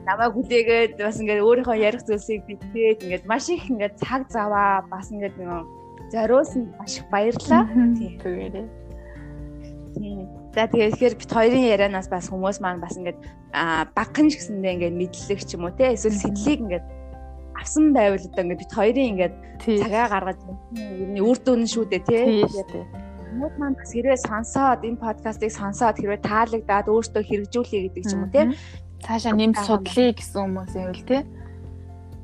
[0.07, 5.11] намайг хүлээгээд бас ингээ өөрийнхөө ярих зүйлсийг битгээд ингээ маш их ингээ цаг заваа бас
[5.11, 5.67] ингээ нэг
[6.15, 7.67] зориулсан маш их баярлалаа.
[7.99, 8.67] Тэгээрээ.
[9.99, 10.31] Тийм.
[10.55, 13.19] За тэгэхээр бид хоёрын ярианаас бас хүмүүс маань бас ингээд
[13.91, 17.00] багхан ч гэсэндээ ингээд мэдлэг ч юм уу те эсвэл сэтлийг ингээд
[17.61, 20.39] авсан байвал одоо ингээд бид хоёрын ингээд цагаа гаргаж
[20.75, 22.25] юуны үр дүн шүү дээ тий.
[23.31, 28.25] Хүмүүс маань бас хэрвээ сонсоод энэ подкастыг сонсоод хэрвээ таалагдаад өөртөө хэрэгжүүлэе гэдэг ч юм
[28.25, 28.47] уу тий.
[29.05, 31.23] Цаашаа нэмж судлаа гэсэн хүмүүс юм л тий.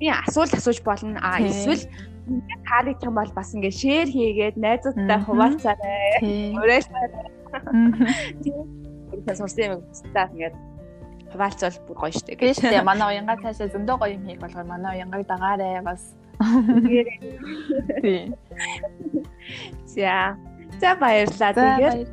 [0.01, 1.21] Би асуулт асууж болно.
[1.23, 1.85] А эсвэл
[2.67, 6.21] таалагдах юм бол бас ингээд шеэр хийгээд найзуудтай хуваалцаарай.
[6.59, 7.25] Уриалцаарай.
[8.43, 8.67] Тийм.
[9.15, 9.85] Тэгэхээр сурсан юм уу?
[10.35, 10.57] Ингээд
[11.37, 12.61] вальц бол гоё штэ гэж.
[12.61, 16.03] Тийм манай уянга цаашаа зөндөө гоё юм хийх болохоор манай уянгаг дагаарэ бас.
[18.03, 18.35] Тийм.
[19.87, 20.37] За.
[20.81, 21.53] За баярлалаа.
[21.53, 22.11] Тэгээд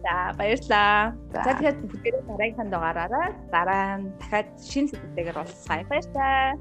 [0.00, 1.12] За баярлалаа.
[1.32, 5.84] За тэгээд бүгдээрээ дараагийн дугаараараа дараа нь дахиад шинэ сэдвээр уулзъя.
[5.90, 6.56] Баярлалаа.